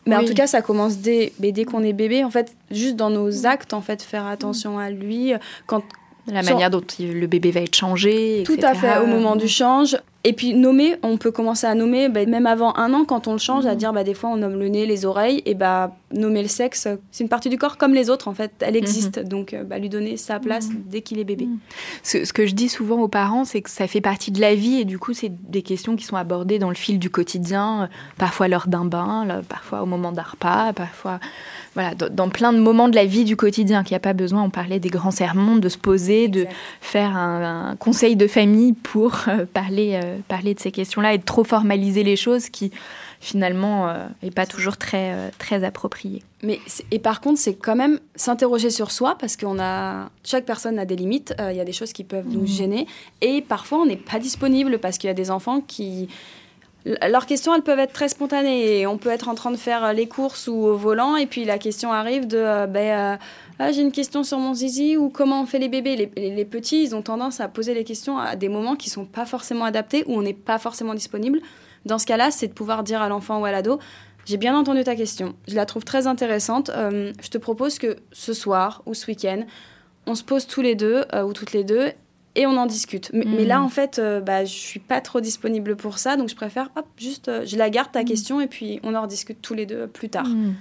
[0.07, 2.23] Mais en tout cas, ça commence dès, dès qu'on est bébé.
[2.23, 3.45] En fait, juste dans nos mm.
[3.45, 5.33] actes, en fait, faire attention à lui.
[5.67, 5.83] Quand,
[6.27, 8.43] la manière dont le bébé va être changé.
[8.45, 9.97] Tout à fait, au moment du change.
[10.25, 13.33] Et puis nommer, on peut commencer à nommer, bah, même avant un an, quand on
[13.33, 13.77] le change, à mhm.
[13.77, 16.87] dire bah, des fois on nomme le nez, les oreilles, et bah, nommer le sexe,
[17.11, 19.17] c'est une partie du corps comme les autres en fait, elle existe.
[19.17, 19.27] Mhm.
[19.27, 20.83] Donc euh, bah, lui donner sa place mhm.
[20.87, 21.47] dès qu'il est bébé.
[22.03, 24.55] Ce, ce, que je dis souvent aux parents, c'est que ça fait partie de la
[24.55, 27.83] vie et du coup c'est des questions qui sont abordées dans le fil du quotidien,
[27.83, 27.87] euh,
[28.17, 31.19] parfois lors d'un bain, parfois au moment d'un repas, parfois
[31.75, 34.43] voilà, dans plein de moments de la vie du quotidien, qu'il n'y a pas besoin,
[34.43, 36.47] on parlait des grands sermons, de se poser, de
[36.81, 41.23] faire un, conseil de famille pour euh, parler, euh, parler de ces questions-là et de
[41.23, 42.71] trop formaliser les choses qui
[43.19, 43.87] finalement
[44.21, 46.23] n'est euh, pas toujours très, très approprié.
[46.43, 46.59] Mais
[46.91, 50.85] et par contre, c'est quand même s'interroger sur soi parce qu'on a chaque personne a
[50.85, 51.33] des limites.
[51.49, 52.47] Il y a des choses qui peuvent nous mmh.
[52.47, 52.87] gêner
[53.21, 56.07] et parfois on n'est pas disponible parce qu'il y a des enfants qui
[56.85, 58.87] leurs questions, elles peuvent être très spontanées.
[58.87, 61.57] On peut être en train de faire les courses ou au volant, et puis la
[61.57, 63.17] question arrive de euh, ben, euh,
[63.59, 66.09] ah, j'ai une question sur mon zizi ou comment on fait les bébés?
[66.15, 69.25] Les, petits, ils ont tendance à poser les questions à des moments qui sont pas
[69.25, 71.41] forcément adaptés, où on n'est pas forcément disponible.
[71.85, 73.79] Dans ce cas-là, c'est de pouvoir dire à l'enfant ou à l'ado
[74.25, 76.69] j'ai bien entendu ta question, je la trouve très intéressante.
[76.69, 79.41] Euh, je te propose que ce soir ou ce week-end,
[80.05, 81.93] on se pose tous les deux ou toutes les deux
[82.35, 83.11] et on en discute.
[83.13, 83.63] Mais, là, hmm.
[83.63, 86.85] en fait, euh, bah, je suis pas trop disponible pour ça, donc je préfère, hop,
[86.97, 88.05] juste, euh, je la garde ta hmm.
[88.05, 90.27] question et puis on en rediscute tous les deux plus tard.
[90.27, 90.53] Hmm.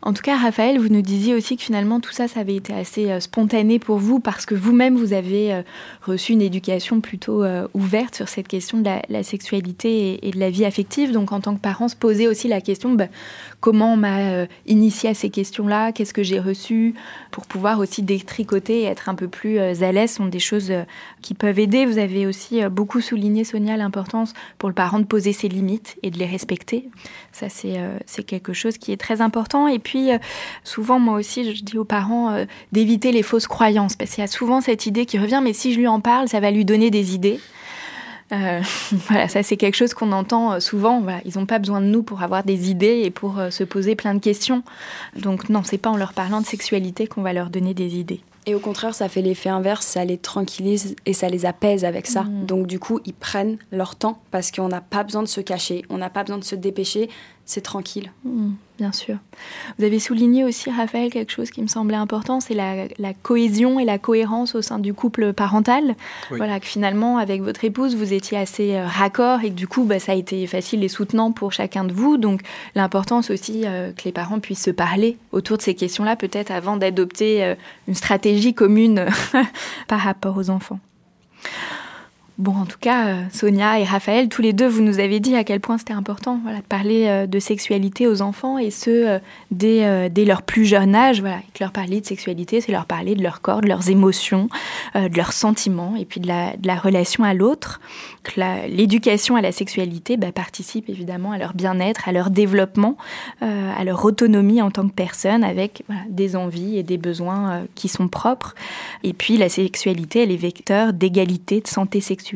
[0.00, 2.72] En tout cas, Raphaël, vous nous disiez aussi que finalement tout ça, ça avait été
[2.72, 5.62] assez euh, spontané pour vous parce que vous-même, vous avez euh,
[6.02, 10.50] reçu une éducation plutôt euh, ouverte sur cette question de la, sexualité et, de la
[10.50, 11.10] vie affective.
[11.10, 13.08] Donc, en tant que parent, se poser aussi la question bah,
[13.60, 16.94] comment on m'a initié à ces questions-là, qu'est-ce que j'ai reçu,
[17.30, 20.72] pour pouvoir aussi détricoter et être un peu plus à l'aise, sont des choses
[21.22, 21.86] qui peuvent aider.
[21.86, 26.10] Vous avez aussi beaucoup souligné, Sonia, l'importance pour le parent de poser ses limites et
[26.10, 26.88] de les respecter.
[27.32, 29.68] Ça, c'est quelque chose qui est très important.
[29.68, 30.18] Et puis, euh,
[30.64, 34.24] souvent, moi aussi, je dis aux parents euh, d'éviter les fausses croyances, parce qu'il y
[34.24, 36.64] a souvent cette idée qui revient, mais si je lui en parle, ça va lui
[36.64, 37.40] donner des idées.
[38.32, 38.60] Euh,
[39.08, 41.04] voilà, ça c'est quelque chose qu'on entend souvent.
[41.24, 44.14] ils n'ont pas besoin de nous pour avoir des idées et pour se poser plein
[44.14, 44.62] de questions.
[45.16, 48.20] Donc non, c'est pas en leur parlant de sexualité qu'on va leur donner des idées.
[48.48, 52.06] Et au contraire, ça fait l'effet inverse, ça les tranquillise et ça les apaise avec
[52.06, 52.22] ça.
[52.22, 52.46] Mmh.
[52.46, 55.84] Donc du coup, ils prennent leur temps parce qu'on n'a pas besoin de se cacher,
[55.90, 57.10] on n'a pas besoin de se dépêcher,
[57.48, 58.12] c'est tranquille.
[58.24, 59.16] Mmh bien sûr.
[59.78, 62.86] Vous avez souligné aussi, Raphaël, quelque chose qui me semblait important, c'est la,
[63.22, 65.96] cohésion et la cohérence au sein du couple parental.
[66.30, 69.84] Voilà, que finalement, avec votre épouse, vous étiez assez euh, raccord et que du coup,
[69.84, 72.16] bah, ça a été facile et soutenant pour chacun de vous.
[72.16, 72.42] Donc,
[72.76, 76.76] l'importance aussi euh, que les parents puissent se parler autour de ces questions-là, peut-être avant
[76.76, 77.54] d'adopter euh,
[77.88, 79.06] une stratégie commune
[79.88, 80.78] par rapport aux enfants.
[82.38, 85.34] Bon, en tout cas, euh, Sonia et Raphaël, tous les deux, vous nous avez dit
[85.34, 88.90] à quel point c'était important voilà, de parler euh, de sexualité aux enfants et ce,
[88.90, 89.18] euh,
[89.50, 91.20] dès, dès, leur plus jeune âge.
[91.20, 94.48] Voilà, que leur parler de sexualité, c'est leur parler de leur corps, de leurs émotions,
[94.94, 97.80] de leurs sentiments et puis de la, de la relation à l'autre.
[98.36, 102.96] L'éducation à la sexualité bah, participe évidemment à leur bien-être, à leur développement,
[103.40, 108.08] à leur autonomie en tant que personne avec des envies et des besoins qui sont
[108.08, 108.54] propres.
[109.02, 112.27] Et puis la sexualité, elle est vecteur d'égalité, de santé sexuelle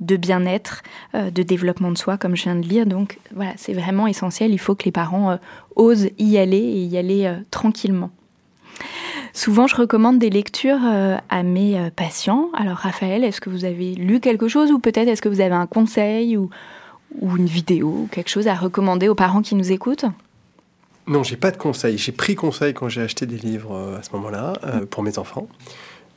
[0.00, 0.82] de bien-être,
[1.14, 2.86] euh, de développement de soi, comme je viens de lire.
[2.86, 4.52] Donc voilà, c'est vraiment essentiel.
[4.52, 5.36] Il faut que les parents euh,
[5.76, 8.10] osent y aller et y aller euh, tranquillement.
[9.32, 10.80] Souvent, je recommande des lectures
[11.28, 12.50] à mes patients.
[12.56, 15.54] Alors, Raphaël, est-ce que vous avez lu quelque chose ou peut-être est-ce que vous avez
[15.54, 16.50] un conseil ou,
[17.20, 20.04] une vidéo ou quelque chose à recommander aux parents qui nous écoutent?
[21.08, 21.98] Non, j'ai pas de conseil.
[21.98, 24.52] J'ai pris conseil quand j'ai acheté des livres à ce moment-là
[24.90, 25.48] pour mes enfants.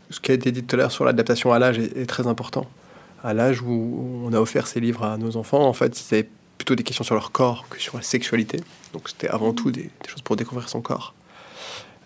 [0.10, 2.66] Ce qui a été dit tout à l'heure sur l'adaptation à l'âge est, très important
[3.24, 6.30] à l'âge où on a offert ces livres à nos enfants, en fait, ils avaient
[6.58, 8.60] plutôt des questions sur leur corps que sur la sexualité.
[8.94, 11.14] Donc c'était avant tout des, choses pour découvrir son corps.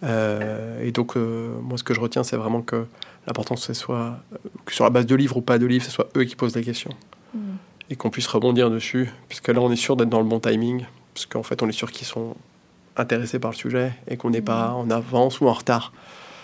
[0.04, 2.86] Euh, et donc, euh, moi, ce que je retiens, c'est vraiment que
[3.28, 4.20] l'important, c'est soit
[4.66, 6.56] que sur la base de livres ou pas de livres, ce soit eux qui posent
[6.56, 6.92] la question.
[7.34, 7.40] Mm.
[7.90, 10.86] Et qu'on puisse rebondir dessus, puisque là, on est sûr d'être dans le bon timing,
[11.14, 12.36] parce qu'en fait, on est sûr qu'ils sont
[12.98, 14.76] intéressés par le sujet et qu'on n'est pas mm.
[14.76, 15.94] en avance ou en retard.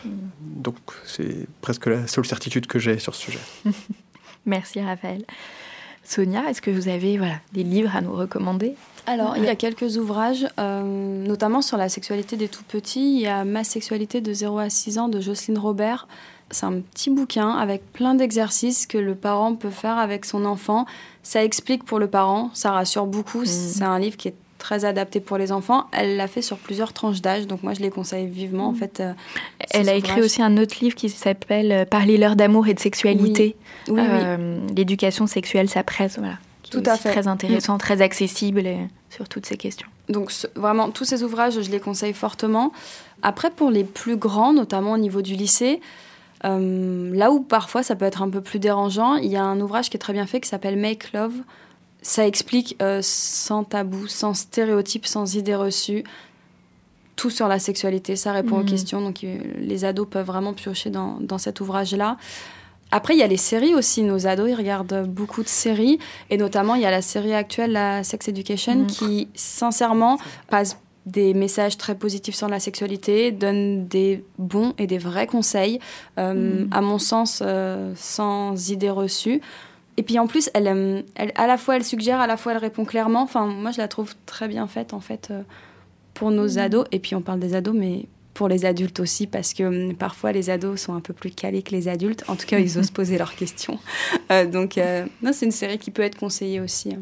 [0.06, 0.10] Mm.
[0.42, 3.40] Donc, c'est presque la seule certitude que j'ai sur ce sujet.
[4.48, 5.24] Merci Raphaël.
[6.04, 8.76] Sonia, est-ce que vous avez voilà, des livres à nous recommander?
[9.06, 10.82] Alors, il y a quelques ouvrages, euh,
[11.26, 13.16] notamment sur la sexualité des tout petits.
[13.16, 16.08] Il y a Ma sexualité de 0 à 6 ans de Jocelyne Robert.
[16.50, 20.86] C'est un petit bouquin avec plein d'exercices que le parent peut faire avec son enfant.
[21.24, 23.42] Ça explique pour le parent, ça rassure beaucoup.
[23.42, 23.46] Mmh.
[23.46, 24.36] C'est un livre qui est
[24.68, 25.86] très adapté pour les enfants.
[25.94, 28.76] Elle l'a fait sur plusieurs tranches d'âge, donc moi je les conseille vivement en mm.
[28.76, 29.00] fait.
[29.00, 29.14] Euh,
[29.72, 33.56] elle a écrit aussi un autre livre qui s'appelle euh, Parlez-leur d'amour et de sexualité.
[33.88, 34.02] Oui.
[34.04, 36.36] Euh, l'éducation sexuelle, ça presse, voilà.
[36.70, 37.12] Tout à fait.
[37.12, 37.78] Très intéressant, mm.
[37.78, 38.68] très accessible
[39.10, 39.88] sur toutes ces questions.
[40.10, 42.74] Donc vraiment, tous ces ouvrages, je les conseille fortement.
[43.22, 45.80] Après, pour les plus grands, notamment au niveau du lycée,
[46.44, 49.90] là où parfois ça peut être un peu plus dérangeant, il y a un ouvrage
[49.90, 51.36] qui est très bien fait qui s'appelle Make Love
[52.08, 56.06] ça explique euh, sans tabou, sans stéréotypes, sans idées reçues,
[57.18, 58.16] tout sur la sexualité.
[58.16, 58.70] Ça répond aux mhm.
[58.70, 59.02] questions.
[59.02, 62.16] Donc euh, les ados peuvent vraiment piocher dans, dans cet ouvrage-là.
[62.92, 64.04] Après, il y a les séries aussi.
[64.04, 66.00] Nos ados, ils regardent beaucoup de séries.
[66.30, 68.88] Et notamment, il y a la série actuelle, la Sex Education, mhm.
[68.88, 70.18] qui, sincèrement,
[70.50, 75.82] passe des messages très positifs sur la sexualité, donne des bons et des vrais conseils,
[76.18, 76.70] euh, mhm.
[76.72, 77.44] à mon sens,
[77.96, 79.42] sans idées reçues.
[79.98, 82.60] Et puis en plus, elle, elle, à la fois elle suggère, à la fois elle
[82.60, 83.24] répond clairement.
[83.24, 85.42] Enfin, moi je la trouve très bien faite en fait euh,
[86.14, 86.60] pour nos mmh.
[86.60, 86.86] ados.
[86.92, 90.32] Et puis on parle des ados, mais pour les adultes aussi, parce que hum, parfois
[90.32, 92.24] les ados sont un peu plus calés que les adultes.
[92.28, 93.80] En tout cas, ils osent poser leurs questions.
[94.32, 96.96] Euh, donc, euh, non, c'est une série qui peut être conseillée aussi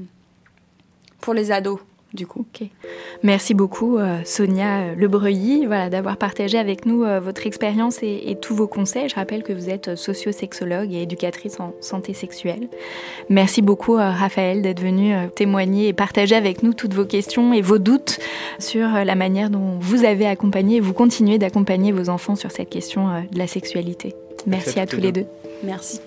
[1.20, 1.80] pour les ados
[2.16, 2.46] du coup.
[3.24, 8.38] Merci beaucoup euh, Sonia euh, Lebreuilly voilà, d'avoir partagé avec nous euh, votre expérience et,
[8.42, 9.10] tous vos conseils.
[9.10, 12.68] Je rappelle que vous êtes socio-sexologue et éducatrice en santé sexuelle.
[13.30, 17.78] Merci beaucoup Raphaël d'être venu témoigner et partager avec nous toutes vos questions et vos
[17.78, 18.20] doutes
[18.60, 22.70] sur la manière dont vous avez accompagné et vous continuez d'accompagner vos enfants sur cette
[22.70, 24.14] question de la sexualité.
[24.48, 25.26] Merci, à tous les deux.
[25.64, 26.02] Merci.